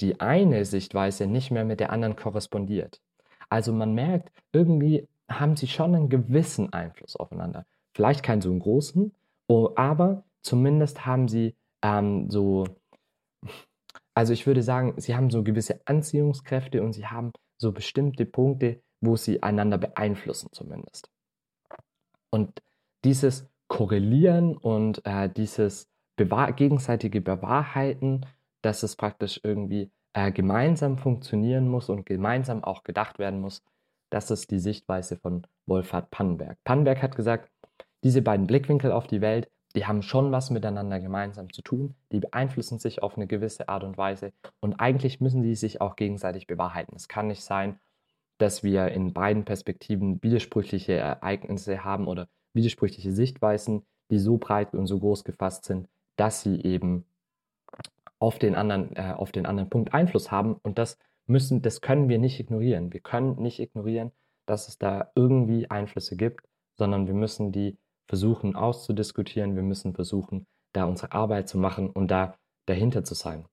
die 0.00 0.20
eine 0.20 0.64
Sichtweise 0.64 1.26
nicht 1.26 1.50
mehr 1.50 1.64
mit 1.64 1.80
der 1.80 1.90
anderen 1.90 2.16
korrespondiert. 2.16 3.00
Also 3.48 3.72
man 3.72 3.94
merkt, 3.94 4.32
irgendwie 4.52 5.08
haben 5.28 5.56
sie 5.56 5.68
schon 5.68 5.94
einen 5.94 6.08
gewissen 6.08 6.72
Einfluss 6.72 7.16
aufeinander. 7.16 7.66
Vielleicht 7.92 8.22
keinen 8.22 8.40
so 8.40 8.50
einen 8.50 8.60
großen, 8.60 9.14
aber 9.76 10.24
zumindest 10.42 11.06
haben 11.06 11.28
sie 11.28 11.54
ähm, 11.82 12.30
so, 12.30 12.66
also 14.14 14.32
ich 14.32 14.46
würde 14.46 14.62
sagen, 14.62 14.94
sie 14.96 15.14
haben 15.14 15.30
so 15.30 15.42
gewisse 15.42 15.80
Anziehungskräfte 15.86 16.82
und 16.82 16.92
sie 16.92 17.06
haben 17.06 17.32
so 17.58 17.72
bestimmte 17.72 18.24
Punkte, 18.24 18.80
wo 19.00 19.16
sie 19.16 19.42
einander 19.42 19.78
beeinflussen 19.78 20.48
zumindest. 20.52 21.10
Und 22.30 22.62
dieses 23.04 23.48
Korrelieren 23.68 24.56
und 24.56 25.04
äh, 25.04 25.28
dieses 25.28 25.88
bewahr 26.16 26.52
gegenseitige 26.52 27.20
Bewahrheiten, 27.20 28.26
dass 28.62 28.82
es 28.82 28.96
praktisch 28.96 29.40
irgendwie 29.42 29.90
äh, 30.12 30.30
gemeinsam 30.32 30.96
funktionieren 30.96 31.68
muss 31.68 31.88
und 31.88 32.06
gemeinsam 32.06 32.62
auch 32.62 32.84
gedacht 32.84 33.18
werden 33.18 33.40
muss, 33.40 33.62
das 34.10 34.30
ist 34.30 34.50
die 34.50 34.60
Sichtweise 34.60 35.16
von 35.16 35.46
Wolfhard 35.66 36.10
Pannenberg. 36.10 36.56
Pannenberg 36.64 37.02
hat 37.02 37.16
gesagt, 37.16 37.50
diese 38.04 38.22
beiden 38.22 38.46
Blickwinkel 38.46 38.92
auf 38.92 39.06
die 39.06 39.20
Welt, 39.20 39.50
die 39.74 39.86
haben 39.86 40.02
schon 40.02 40.30
was 40.32 40.50
miteinander 40.50 41.00
gemeinsam 41.00 41.52
zu 41.52 41.62
tun, 41.62 41.94
die 42.12 42.20
beeinflussen 42.20 42.78
sich 42.78 43.02
auf 43.02 43.16
eine 43.16 43.26
gewisse 43.26 43.68
Art 43.68 43.84
und 43.84 43.96
Weise 43.96 44.32
und 44.60 44.74
eigentlich 44.74 45.20
müssen 45.20 45.42
die 45.42 45.56
sich 45.56 45.80
auch 45.80 45.96
gegenseitig 45.96 46.46
bewahrheiten. 46.46 46.94
Es 46.96 47.08
kann 47.08 47.26
nicht 47.26 47.42
sein, 47.42 47.78
dass 48.38 48.62
wir 48.62 48.88
in 48.88 49.12
beiden 49.12 49.44
Perspektiven 49.44 50.22
widersprüchliche 50.22 50.94
Ereignisse 50.94 51.84
haben 51.84 52.06
oder 52.06 52.28
widersprüchliche 52.52 53.12
Sichtweisen, 53.12 53.84
die 54.10 54.18
so 54.18 54.38
breit 54.38 54.74
und 54.74 54.86
so 54.86 54.98
groß 54.98 55.24
gefasst 55.24 55.64
sind, 55.64 55.88
dass 56.16 56.42
sie 56.42 56.60
eben 56.62 57.04
auf 58.18 58.38
den 58.38 58.54
anderen, 58.54 58.94
äh, 58.96 59.14
auf 59.16 59.32
den 59.32 59.46
anderen 59.46 59.70
Punkt 59.70 59.92
Einfluss 59.92 60.30
haben. 60.30 60.54
Und 60.62 60.78
das 60.78 60.98
müssen, 61.26 61.62
das 61.62 61.80
können 61.80 62.08
wir 62.08 62.18
nicht 62.18 62.38
ignorieren. 62.40 62.92
Wir 62.92 63.00
können 63.00 63.40
nicht 63.40 63.60
ignorieren, 63.60 64.12
dass 64.46 64.68
es 64.68 64.78
da 64.78 65.10
irgendwie 65.14 65.70
Einflüsse 65.70 66.16
gibt, 66.16 66.46
sondern 66.74 67.06
wir 67.06 67.14
müssen 67.14 67.52
die 67.52 67.76
versuchen 68.06 68.56
auszudiskutieren. 68.56 69.56
Wir 69.56 69.62
müssen 69.62 69.94
versuchen, 69.94 70.46
da 70.72 70.84
unsere 70.84 71.12
Arbeit 71.12 71.48
zu 71.48 71.58
machen 71.58 71.90
und 71.90 72.10
da 72.10 72.36
dahinter 72.66 73.04
zu 73.04 73.14
sein. 73.14 73.46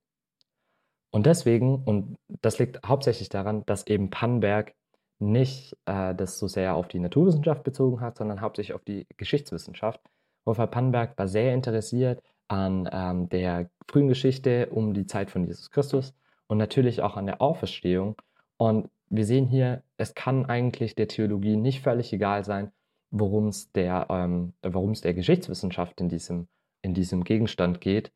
Und 1.12 1.26
deswegen, 1.26 1.84
und 1.84 2.18
das 2.42 2.58
liegt 2.60 2.88
hauptsächlich 2.88 3.30
daran, 3.30 3.66
dass 3.66 3.86
eben 3.88 4.10
Pannberg 4.10 4.74
nicht 5.20 5.78
äh, 5.86 6.16
das 6.16 6.40
so 6.40 6.48
sehr 6.48 6.76
auf 6.76 6.88
die 6.88 7.00
Naturwissenschaft 7.00 7.64
bezogen 7.64 8.02
hat, 8.02 8.18
sondern 8.18 8.42
hauptsächlich 8.42 8.74
auf 8.74 8.84
die 8.84 9.06
Geschichtswissenschaft. 9.18 10.02
Wolfgang 10.46 10.72
Pannberg 10.72 11.18
war 11.18 11.28
sehr 11.28 11.54
interessiert 11.54 12.24
an 12.48 12.90
ähm, 12.92 13.30
der 13.30 13.70
frühen 13.88 14.08
Geschichte 14.08 14.68
um 14.72 14.94
die 14.94 15.06
Zeit 15.06 15.30
von 15.30 15.46
Jesus 15.46 15.70
Christus 15.70 16.14
und 16.48 16.58
natürlich 16.58 17.02
auch 17.02 17.18
an 17.18 17.28
der 17.28 17.42
Auferstehung. 17.42 18.16
Und 18.58 18.90
wir 19.10 19.26
sehen 19.26 19.48
hier, 19.48 19.84
es 19.98 20.16
kann 20.16 20.46
eigentlich 20.46 20.96
der 20.96 21.08
Theologie 21.08 21.56
nicht 21.56 21.82
völlig 21.82 22.12
egal 22.14 22.44
sein, 22.44 22.72
worum 23.12 23.50
es 23.50 23.72
der, 23.72 24.08
ähm, 24.10 24.54
der 24.64 25.14
Geschichtswissenschaft 25.14 26.00
in 26.02 26.10
diesem, 26.10 26.48
in 26.82 26.94
diesem 26.94 27.24
Gegenstand 27.24 27.82
geht. 27.82 28.12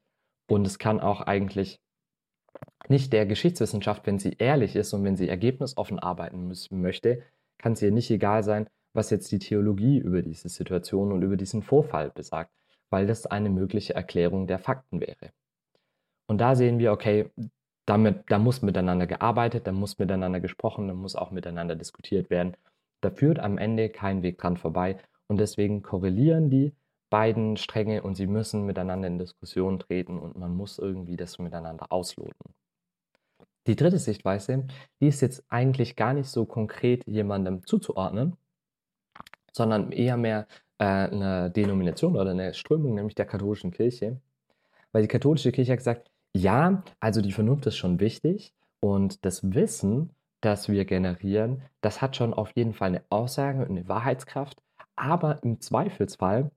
Und 0.47 0.65
es 0.65 0.79
kann 0.79 0.99
auch 0.99 1.21
eigentlich 1.21 1.79
nicht 2.87 3.13
der 3.13 3.25
Geschichtswissenschaft, 3.25 4.05
wenn 4.07 4.19
sie 4.19 4.35
ehrlich 4.37 4.75
ist 4.75 4.93
und 4.93 5.03
wenn 5.03 5.17
sie 5.17 5.27
ergebnisoffen 5.27 5.99
arbeiten 5.99 6.47
müssen, 6.47 6.81
möchte, 6.81 7.21
kann 7.57 7.73
es 7.73 7.81
ihr 7.81 7.91
nicht 7.91 8.09
egal 8.11 8.43
sein, 8.43 8.69
was 8.93 9.09
jetzt 9.09 9.31
die 9.31 9.39
Theologie 9.39 9.97
über 9.97 10.21
diese 10.21 10.49
Situation 10.49 11.11
und 11.11 11.21
über 11.21 11.35
diesen 11.35 11.63
Vorfall 11.63 12.11
besagt, 12.11 12.51
weil 12.89 13.07
das 13.07 13.25
eine 13.25 13.49
mögliche 13.49 13.93
Erklärung 13.93 14.47
der 14.47 14.59
Fakten 14.59 15.01
wäre. 15.01 15.31
Und 16.27 16.39
da 16.39 16.55
sehen 16.55 16.79
wir, 16.79 16.91
okay, 16.91 17.29
damit, 17.85 18.23
da 18.29 18.39
muss 18.39 18.61
miteinander 18.61 19.05
gearbeitet, 19.05 19.67
da 19.67 19.71
muss 19.71 19.99
miteinander 19.99 20.39
gesprochen, 20.39 20.87
da 20.87 20.93
muss 20.93 21.15
auch 21.15 21.31
miteinander 21.31 21.75
diskutiert 21.75 22.29
werden. 22.29 22.55
Da 23.01 23.09
führt 23.11 23.39
am 23.39 23.57
Ende 23.57 23.89
kein 23.89 24.23
Weg 24.23 24.37
dran 24.37 24.57
vorbei 24.57 24.97
und 25.27 25.39
deswegen 25.39 25.81
korrelieren 25.81 26.49
die 26.49 26.73
beiden 27.09 27.57
Stränge 27.57 28.03
und 28.03 28.15
sie 28.15 28.27
müssen 28.27 28.65
miteinander 28.65 29.07
in 29.07 29.19
Diskussion 29.19 29.79
treten 29.79 30.19
und 30.19 30.37
man 30.37 30.55
muss 30.55 30.79
irgendwie 30.79 31.17
das 31.17 31.39
miteinander 31.39 31.91
ausloten. 31.91 32.53
Die 33.67 33.75
dritte 33.75 33.99
Sichtweise, 33.99 34.67
die 34.99 35.07
ist 35.07 35.21
jetzt 35.21 35.43
eigentlich 35.49 35.95
gar 35.95 36.13
nicht 36.13 36.29
so 36.29 36.45
konkret 36.45 37.05
jemandem 37.07 37.65
zuzuordnen, 37.65 38.37
sondern 39.51 39.91
eher 39.91 40.17
mehr 40.17 40.47
äh, 40.77 40.85
eine 40.85 41.51
Denomination 41.51 42.15
oder 42.15 42.31
eine 42.31 42.53
Strömung, 42.53 42.93
nämlich 42.95 43.15
der 43.15 43.25
katholischen 43.25 43.71
Kirche. 43.71 44.19
Weil 44.91 45.01
die 45.01 45.07
katholische 45.07 45.51
Kirche 45.51 45.71
hat 45.71 45.79
gesagt, 45.79 46.11
ja, 46.35 46.83
also 46.99 47.21
die 47.21 47.31
Vernunft 47.31 47.65
ist 47.65 47.77
schon 47.77 47.99
wichtig 47.99 48.53
und 48.81 49.25
das 49.25 49.53
Wissen, 49.53 50.11
das 50.45 50.69
wir 50.69 50.85
generieren, 50.85 51.63
das 51.81 52.01
hat 52.01 52.15
schon 52.15 52.33
auf 52.33 52.51
jeden 52.55 52.73
Fall 52.73 52.89
eine 52.89 53.03
Aussage 53.09 53.59
und 53.59 53.71
eine 53.71 53.87
Wahrheitskraft, 53.87 54.61
aber 54.95 55.43
im 55.43 55.59
Zweifelsfall 55.59 56.51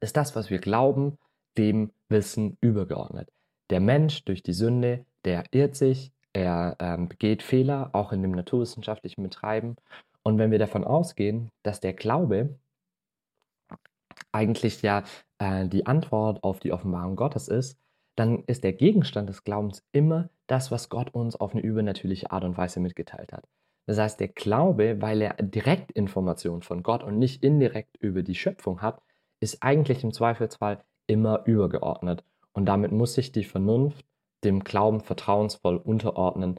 ist 0.00 0.16
das, 0.16 0.34
was 0.34 0.50
wir 0.50 0.58
glauben, 0.58 1.18
dem 1.56 1.92
Wissen 2.08 2.56
übergeordnet. 2.60 3.30
Der 3.70 3.80
Mensch 3.80 4.24
durch 4.24 4.42
die 4.42 4.52
Sünde, 4.52 5.04
der 5.24 5.44
irrt 5.50 5.76
sich, 5.76 6.12
er 6.32 6.76
ähm, 6.80 7.08
begeht 7.08 7.42
Fehler, 7.42 7.90
auch 7.92 8.12
in 8.12 8.22
dem 8.22 8.32
naturwissenschaftlichen 8.32 9.22
Betreiben. 9.22 9.76
Und 10.22 10.38
wenn 10.38 10.50
wir 10.50 10.58
davon 10.58 10.84
ausgehen, 10.84 11.50
dass 11.62 11.80
der 11.80 11.94
Glaube 11.94 12.58
eigentlich 14.32 14.82
ja 14.82 15.02
äh, 15.38 15.66
die 15.66 15.86
Antwort 15.86 16.44
auf 16.44 16.60
die 16.60 16.72
Offenbarung 16.72 17.16
Gottes 17.16 17.48
ist, 17.48 17.78
dann 18.16 18.44
ist 18.46 18.64
der 18.64 18.72
Gegenstand 18.72 19.28
des 19.28 19.44
Glaubens 19.44 19.84
immer 19.92 20.30
das, 20.46 20.70
was 20.70 20.88
Gott 20.88 21.14
uns 21.14 21.36
auf 21.36 21.52
eine 21.52 21.62
übernatürliche 21.62 22.30
Art 22.30 22.44
und 22.44 22.56
Weise 22.56 22.80
mitgeteilt 22.80 23.32
hat. 23.32 23.46
Das 23.86 23.98
heißt, 23.98 24.18
der 24.18 24.28
Glaube, 24.28 25.00
weil 25.00 25.22
er 25.22 25.34
Direktinformation 25.34 26.62
von 26.62 26.82
Gott 26.82 27.04
und 27.04 27.18
nicht 27.18 27.44
indirekt 27.44 27.96
über 27.98 28.22
die 28.22 28.34
Schöpfung 28.34 28.82
hat, 28.82 29.00
ist 29.38 29.62
eigentlich 29.62 30.02
im 30.02 30.12
Zweifelsfall 30.12 30.82
immer 31.06 31.44
übergeordnet. 31.46 32.24
Und 32.52 32.66
damit 32.66 32.90
muss 32.90 33.14
sich 33.14 33.32
die 33.32 33.44
Vernunft 33.44 34.04
dem 34.44 34.64
Glauben 34.64 35.00
vertrauensvoll 35.00 35.76
unterordnen 35.76 36.58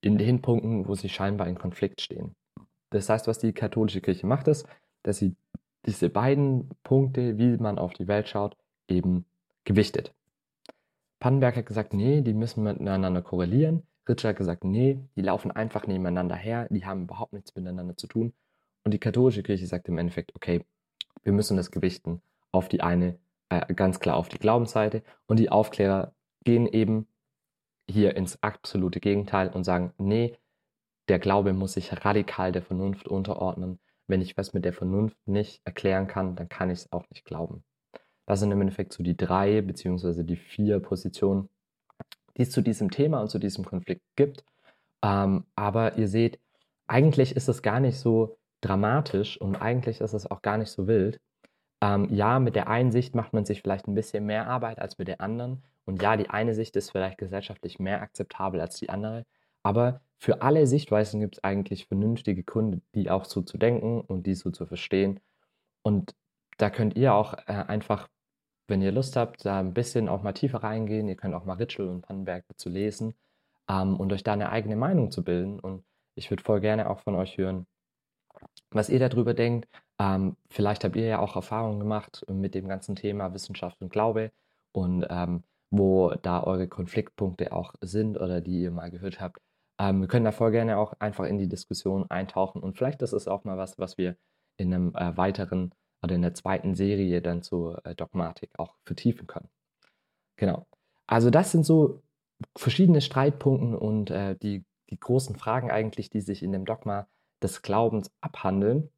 in 0.00 0.18
den 0.18 0.42
Punkten, 0.42 0.88
wo 0.88 0.94
sie 0.94 1.08
scheinbar 1.08 1.46
in 1.46 1.58
Konflikt 1.58 2.00
stehen. 2.00 2.34
Das 2.90 3.08
heißt, 3.08 3.26
was 3.26 3.38
die 3.38 3.52
katholische 3.52 4.00
Kirche 4.00 4.26
macht, 4.26 4.48
ist, 4.48 4.66
dass 5.02 5.18
sie 5.18 5.36
diese 5.86 6.08
beiden 6.08 6.70
Punkte, 6.82 7.38
wie 7.38 7.56
man 7.56 7.78
auf 7.78 7.92
die 7.92 8.08
Welt 8.08 8.28
schaut, 8.28 8.56
eben 8.88 9.26
gewichtet. 9.64 10.14
Pannenberg 11.24 11.56
hat 11.56 11.64
gesagt, 11.64 11.94
nee, 11.94 12.20
die 12.20 12.34
müssen 12.34 12.64
miteinander 12.64 13.22
korrelieren. 13.22 13.86
Richard 14.06 14.32
hat 14.32 14.36
gesagt, 14.36 14.62
nee, 14.62 15.00
die 15.16 15.22
laufen 15.22 15.50
einfach 15.50 15.86
nebeneinander 15.86 16.36
her, 16.36 16.68
die 16.68 16.84
haben 16.84 17.04
überhaupt 17.04 17.32
nichts 17.32 17.54
miteinander 17.54 17.96
zu 17.96 18.06
tun. 18.06 18.34
Und 18.84 18.92
die 18.92 18.98
katholische 18.98 19.42
Kirche 19.42 19.66
sagt 19.66 19.88
im 19.88 19.96
Endeffekt, 19.96 20.36
okay, 20.36 20.66
wir 21.22 21.32
müssen 21.32 21.56
das 21.56 21.70
gewichten 21.70 22.20
auf 22.52 22.68
die 22.68 22.82
eine, 22.82 23.18
äh, 23.48 23.72
ganz 23.72 24.00
klar 24.00 24.16
auf 24.16 24.28
die 24.28 24.36
Glaubensseite. 24.36 25.02
Und 25.24 25.38
die 25.38 25.48
Aufklärer 25.48 26.12
gehen 26.44 26.66
eben 26.66 27.06
hier 27.88 28.18
ins 28.18 28.42
absolute 28.42 29.00
Gegenteil 29.00 29.48
und 29.48 29.64
sagen, 29.64 29.94
nee, 29.96 30.36
der 31.08 31.20
Glaube 31.20 31.54
muss 31.54 31.72
sich 31.72 32.04
radikal 32.04 32.52
der 32.52 32.60
Vernunft 32.60 33.08
unterordnen. 33.08 33.78
Wenn 34.06 34.20
ich 34.20 34.36
was 34.36 34.52
mit 34.52 34.66
der 34.66 34.74
Vernunft 34.74 35.16
nicht 35.24 35.62
erklären 35.64 36.06
kann, 36.06 36.36
dann 36.36 36.50
kann 36.50 36.68
ich 36.68 36.80
es 36.80 36.92
auch 36.92 37.08
nicht 37.08 37.24
glauben. 37.24 37.64
Das 38.26 38.40
sind 38.40 38.50
im 38.50 38.60
Endeffekt 38.60 38.92
so 38.92 39.02
die 39.02 39.16
drei 39.16 39.60
beziehungsweise 39.60 40.24
die 40.24 40.36
vier 40.36 40.80
Positionen, 40.80 41.48
die 42.36 42.42
es 42.42 42.50
zu 42.50 42.62
diesem 42.62 42.90
Thema 42.90 43.20
und 43.20 43.28
zu 43.30 43.38
diesem 43.38 43.64
Konflikt 43.64 44.02
gibt. 44.16 44.44
Ähm, 45.02 45.44
aber 45.54 45.96
ihr 45.98 46.08
seht, 46.08 46.40
eigentlich 46.86 47.36
ist 47.36 47.48
es 47.48 47.62
gar 47.62 47.80
nicht 47.80 47.98
so 47.98 48.36
dramatisch 48.60 49.40
und 49.40 49.56
eigentlich 49.56 50.00
ist 50.00 50.14
es 50.14 50.30
auch 50.30 50.42
gar 50.42 50.58
nicht 50.58 50.70
so 50.70 50.86
wild. 50.86 51.20
Ähm, 51.82 52.08
ja, 52.10 52.38
mit 52.38 52.56
der 52.56 52.68
einen 52.68 52.92
Sicht 52.92 53.14
macht 53.14 53.32
man 53.34 53.44
sich 53.44 53.60
vielleicht 53.60 53.86
ein 53.88 53.94
bisschen 53.94 54.24
mehr 54.24 54.46
Arbeit 54.46 54.78
als 54.78 54.98
mit 54.98 55.08
der 55.08 55.20
anderen. 55.20 55.62
Und 55.84 56.00
ja, 56.02 56.16
die 56.16 56.30
eine 56.30 56.54
Sicht 56.54 56.76
ist 56.76 56.90
vielleicht 56.90 57.18
gesellschaftlich 57.18 57.78
mehr 57.78 58.00
akzeptabel 58.00 58.60
als 58.60 58.76
die 58.76 58.88
andere. 58.88 59.26
Aber 59.62 60.00
für 60.18 60.40
alle 60.40 60.66
Sichtweisen 60.66 61.20
gibt 61.20 61.36
es 61.36 61.44
eigentlich 61.44 61.86
vernünftige 61.86 62.42
Gründe, 62.42 62.80
die 62.94 63.10
auch 63.10 63.26
so 63.26 63.42
zu 63.42 63.58
denken 63.58 64.00
und 64.00 64.26
die 64.26 64.34
so 64.34 64.50
zu 64.50 64.64
verstehen. 64.66 65.20
Und 65.82 66.14
da 66.56 66.70
könnt 66.70 66.96
ihr 66.96 67.14
auch 67.14 67.34
äh, 67.46 67.52
einfach, 67.52 68.08
wenn 68.68 68.82
ihr 68.82 68.92
Lust 68.92 69.16
habt, 69.16 69.44
da 69.44 69.60
ein 69.60 69.74
bisschen 69.74 70.08
auch 70.08 70.22
mal 70.22 70.32
tiefer 70.32 70.62
reingehen. 70.62 71.08
Ihr 71.08 71.16
könnt 71.16 71.34
auch 71.34 71.44
mal 71.44 71.54
Ritschel 71.54 71.88
und 71.88 72.02
Pannenberg 72.02 72.44
dazu 72.48 72.68
lesen 72.68 73.14
ähm, 73.68 73.96
und 73.96 74.12
euch 74.12 74.22
da 74.22 74.32
eine 74.32 74.50
eigene 74.50 74.76
Meinung 74.76 75.10
zu 75.10 75.22
bilden. 75.24 75.60
Und 75.60 75.84
ich 76.14 76.30
würde 76.30 76.42
voll 76.42 76.60
gerne 76.60 76.88
auch 76.90 77.00
von 77.00 77.14
euch 77.14 77.36
hören, 77.38 77.66
was 78.70 78.88
ihr 78.88 78.98
darüber 78.98 79.34
denkt. 79.34 79.68
Ähm, 79.98 80.36
vielleicht 80.50 80.84
habt 80.84 80.96
ihr 80.96 81.06
ja 81.06 81.18
auch 81.18 81.36
Erfahrungen 81.36 81.78
gemacht 81.78 82.24
mit 82.28 82.54
dem 82.54 82.68
ganzen 82.68 82.96
Thema 82.96 83.32
Wissenschaft 83.32 83.80
und 83.80 83.90
Glaube 83.90 84.32
und 84.72 85.06
ähm, 85.08 85.44
wo 85.70 86.10
da 86.22 86.42
eure 86.42 86.68
Konfliktpunkte 86.68 87.52
auch 87.52 87.74
sind 87.80 88.16
oder 88.18 88.40
die 88.40 88.62
ihr 88.62 88.70
mal 88.70 88.90
gehört 88.90 89.20
habt. 89.20 89.40
Ähm, 89.78 90.00
wir 90.02 90.08
können 90.08 90.24
da 90.24 90.32
voll 90.32 90.52
gerne 90.52 90.78
auch 90.78 90.94
einfach 90.98 91.24
in 91.24 91.38
die 91.38 91.48
Diskussion 91.48 92.10
eintauchen 92.10 92.62
und 92.62 92.76
vielleicht 92.76 93.02
ist 93.02 93.12
es 93.12 93.28
auch 93.28 93.44
mal 93.44 93.56
was, 93.56 93.78
was 93.78 93.98
wir 93.98 94.16
in 94.56 94.72
einem 94.72 94.94
äh, 94.94 95.16
weiteren 95.16 95.72
oder 96.04 96.14
in 96.14 96.22
der 96.22 96.34
zweiten 96.34 96.74
Serie 96.74 97.20
dann 97.22 97.42
zur 97.42 97.84
äh, 97.84 97.94
Dogmatik 97.94 98.50
auch 98.58 98.74
vertiefen 98.84 99.26
können. 99.26 99.48
Genau. 100.36 100.66
Also 101.06 101.30
das 101.30 101.50
sind 101.50 101.64
so 101.64 102.02
verschiedene 102.56 103.00
Streitpunkte 103.00 103.78
und 103.78 104.10
äh, 104.10 104.36
die, 104.36 104.64
die 104.90 105.00
großen 105.00 105.36
Fragen 105.36 105.70
eigentlich, 105.70 106.10
die 106.10 106.20
sich 106.20 106.42
in 106.42 106.52
dem 106.52 106.64
Dogma 106.64 107.08
des 107.42 107.62
Glaubens 107.62 108.10
abhandeln. 108.20 108.90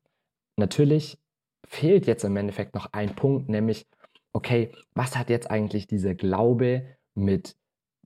Natürlich 0.56 1.18
fehlt 1.66 2.06
jetzt 2.06 2.24
im 2.24 2.36
Endeffekt 2.36 2.74
noch 2.74 2.92
ein 2.92 3.14
Punkt, 3.14 3.48
nämlich, 3.48 3.86
okay, 4.32 4.72
was 4.94 5.16
hat 5.16 5.30
jetzt 5.30 5.50
eigentlich 5.50 5.86
dieser 5.86 6.14
Glaube 6.14 6.82
mit 7.14 7.56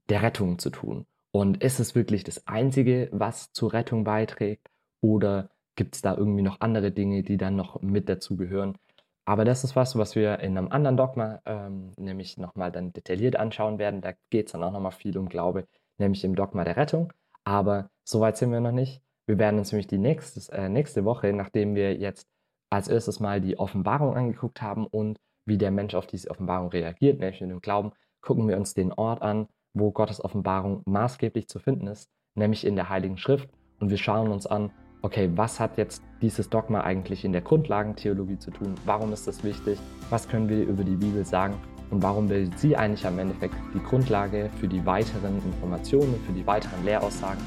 der 0.09 0.21
Rettung 0.21 0.59
zu 0.59 0.69
tun? 0.69 1.05
Und 1.31 1.63
ist 1.63 1.79
es 1.79 1.95
wirklich 1.95 2.23
das 2.23 2.47
Einzige, 2.47 3.09
was 3.11 3.53
zur 3.53 3.73
Rettung 3.73 4.03
beiträgt? 4.03 4.69
Oder 4.99 5.49
gibt 5.75 5.95
es 5.95 6.01
da 6.01 6.15
irgendwie 6.15 6.41
noch 6.41 6.59
andere 6.59 6.91
Dinge, 6.91 7.23
die 7.23 7.37
dann 7.37 7.55
noch 7.55 7.81
mit 7.81 8.09
dazugehören? 8.09 8.77
Aber 9.25 9.45
das 9.45 9.63
ist 9.63 9.75
was, 9.75 9.97
was 9.97 10.15
wir 10.15 10.39
in 10.39 10.57
einem 10.57 10.71
anderen 10.71 10.97
Dogma 10.97 11.41
ähm, 11.45 11.91
nämlich 11.97 12.37
nochmal 12.37 12.71
dann 12.71 12.91
detailliert 12.91 13.35
anschauen 13.35 13.77
werden. 13.77 14.01
Da 14.01 14.13
geht 14.29 14.47
es 14.47 14.51
dann 14.53 14.63
auch 14.63 14.71
nochmal 14.71 14.91
viel 14.91 15.17
um 15.17 15.29
Glaube, 15.29 15.67
nämlich 15.97 16.23
im 16.23 16.35
Dogma 16.35 16.63
der 16.63 16.77
Rettung. 16.77 17.13
Aber 17.43 17.89
soweit 18.03 18.37
sind 18.37 18.51
wir 18.51 18.59
noch 18.59 18.71
nicht. 18.71 19.01
Wir 19.27 19.37
werden 19.37 19.59
uns 19.59 19.71
nämlich 19.71 19.87
die 19.87 19.97
nächstes, 19.97 20.49
äh, 20.49 20.69
nächste 20.69 21.05
Woche, 21.05 21.31
nachdem 21.33 21.75
wir 21.75 21.95
jetzt 21.95 22.27
als 22.69 22.87
erstes 22.87 23.19
mal 23.19 23.41
die 23.41 23.59
Offenbarung 23.59 24.15
angeguckt 24.15 24.61
haben 24.61 24.87
und 24.87 25.19
wie 25.45 25.57
der 25.57 25.71
Mensch 25.71 25.93
auf 25.95 26.07
diese 26.07 26.29
Offenbarung 26.29 26.69
reagiert, 26.69 27.19
nämlich 27.19 27.41
in 27.41 27.49
dem 27.49 27.61
Glauben, 27.61 27.91
gucken 28.21 28.47
wir 28.47 28.57
uns 28.57 28.73
den 28.73 28.93
Ort 28.93 29.21
an, 29.21 29.47
wo 29.73 29.91
Gottes 29.91 30.23
Offenbarung 30.23 30.81
maßgeblich 30.85 31.47
zu 31.47 31.59
finden 31.59 31.87
ist, 31.87 32.09
nämlich 32.35 32.65
in 32.65 32.75
der 32.75 32.89
Heiligen 32.89 33.17
Schrift. 33.17 33.49
Und 33.79 33.89
wir 33.89 33.97
schauen 33.97 34.31
uns 34.31 34.45
an, 34.45 34.71
okay, 35.01 35.29
was 35.35 35.59
hat 35.59 35.77
jetzt 35.77 36.01
dieses 36.21 36.49
Dogma 36.49 36.81
eigentlich 36.81 37.25
in 37.25 37.31
der 37.31 37.41
Grundlagentheologie 37.41 38.37
zu 38.37 38.51
tun? 38.51 38.75
Warum 38.85 39.13
ist 39.13 39.27
das 39.27 39.43
wichtig? 39.43 39.79
Was 40.09 40.27
können 40.27 40.49
wir 40.49 40.63
über 40.63 40.83
die 40.83 40.95
Bibel 40.95 41.25
sagen? 41.25 41.55
Und 41.89 42.01
warum 42.03 42.27
bildet 42.27 42.57
sie 42.57 42.77
eigentlich 42.77 43.05
am 43.05 43.19
Endeffekt 43.19 43.55
die 43.73 43.83
Grundlage 43.83 44.49
für 44.59 44.67
die 44.67 44.85
weiteren 44.85 45.41
Informationen, 45.43 46.15
für 46.25 46.31
die 46.31 46.47
weiteren 46.47 46.85
Lehraussagen 46.85 47.41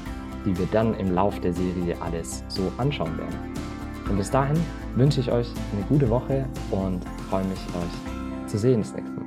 die 0.45 0.57
wir 0.57 0.67
dann 0.71 0.93
im 0.95 1.13
Lauf 1.13 1.39
der 1.41 1.53
Serie 1.53 1.95
alles 2.01 2.43
so 2.47 2.71
anschauen 2.77 3.17
werden. 3.17 3.35
Und 4.09 4.17
bis 4.17 4.29
dahin 4.29 4.57
wünsche 4.95 5.19
ich 5.19 5.31
euch 5.31 5.47
eine 5.73 5.83
gute 5.89 6.09
Woche 6.09 6.45
und 6.71 7.03
freue 7.29 7.43
mich, 7.45 7.59
euch 7.59 8.47
zu 8.49 8.57
sehen 8.57 8.81
das 8.81 8.93
nächste 8.93 9.15
Mal. 9.15 9.25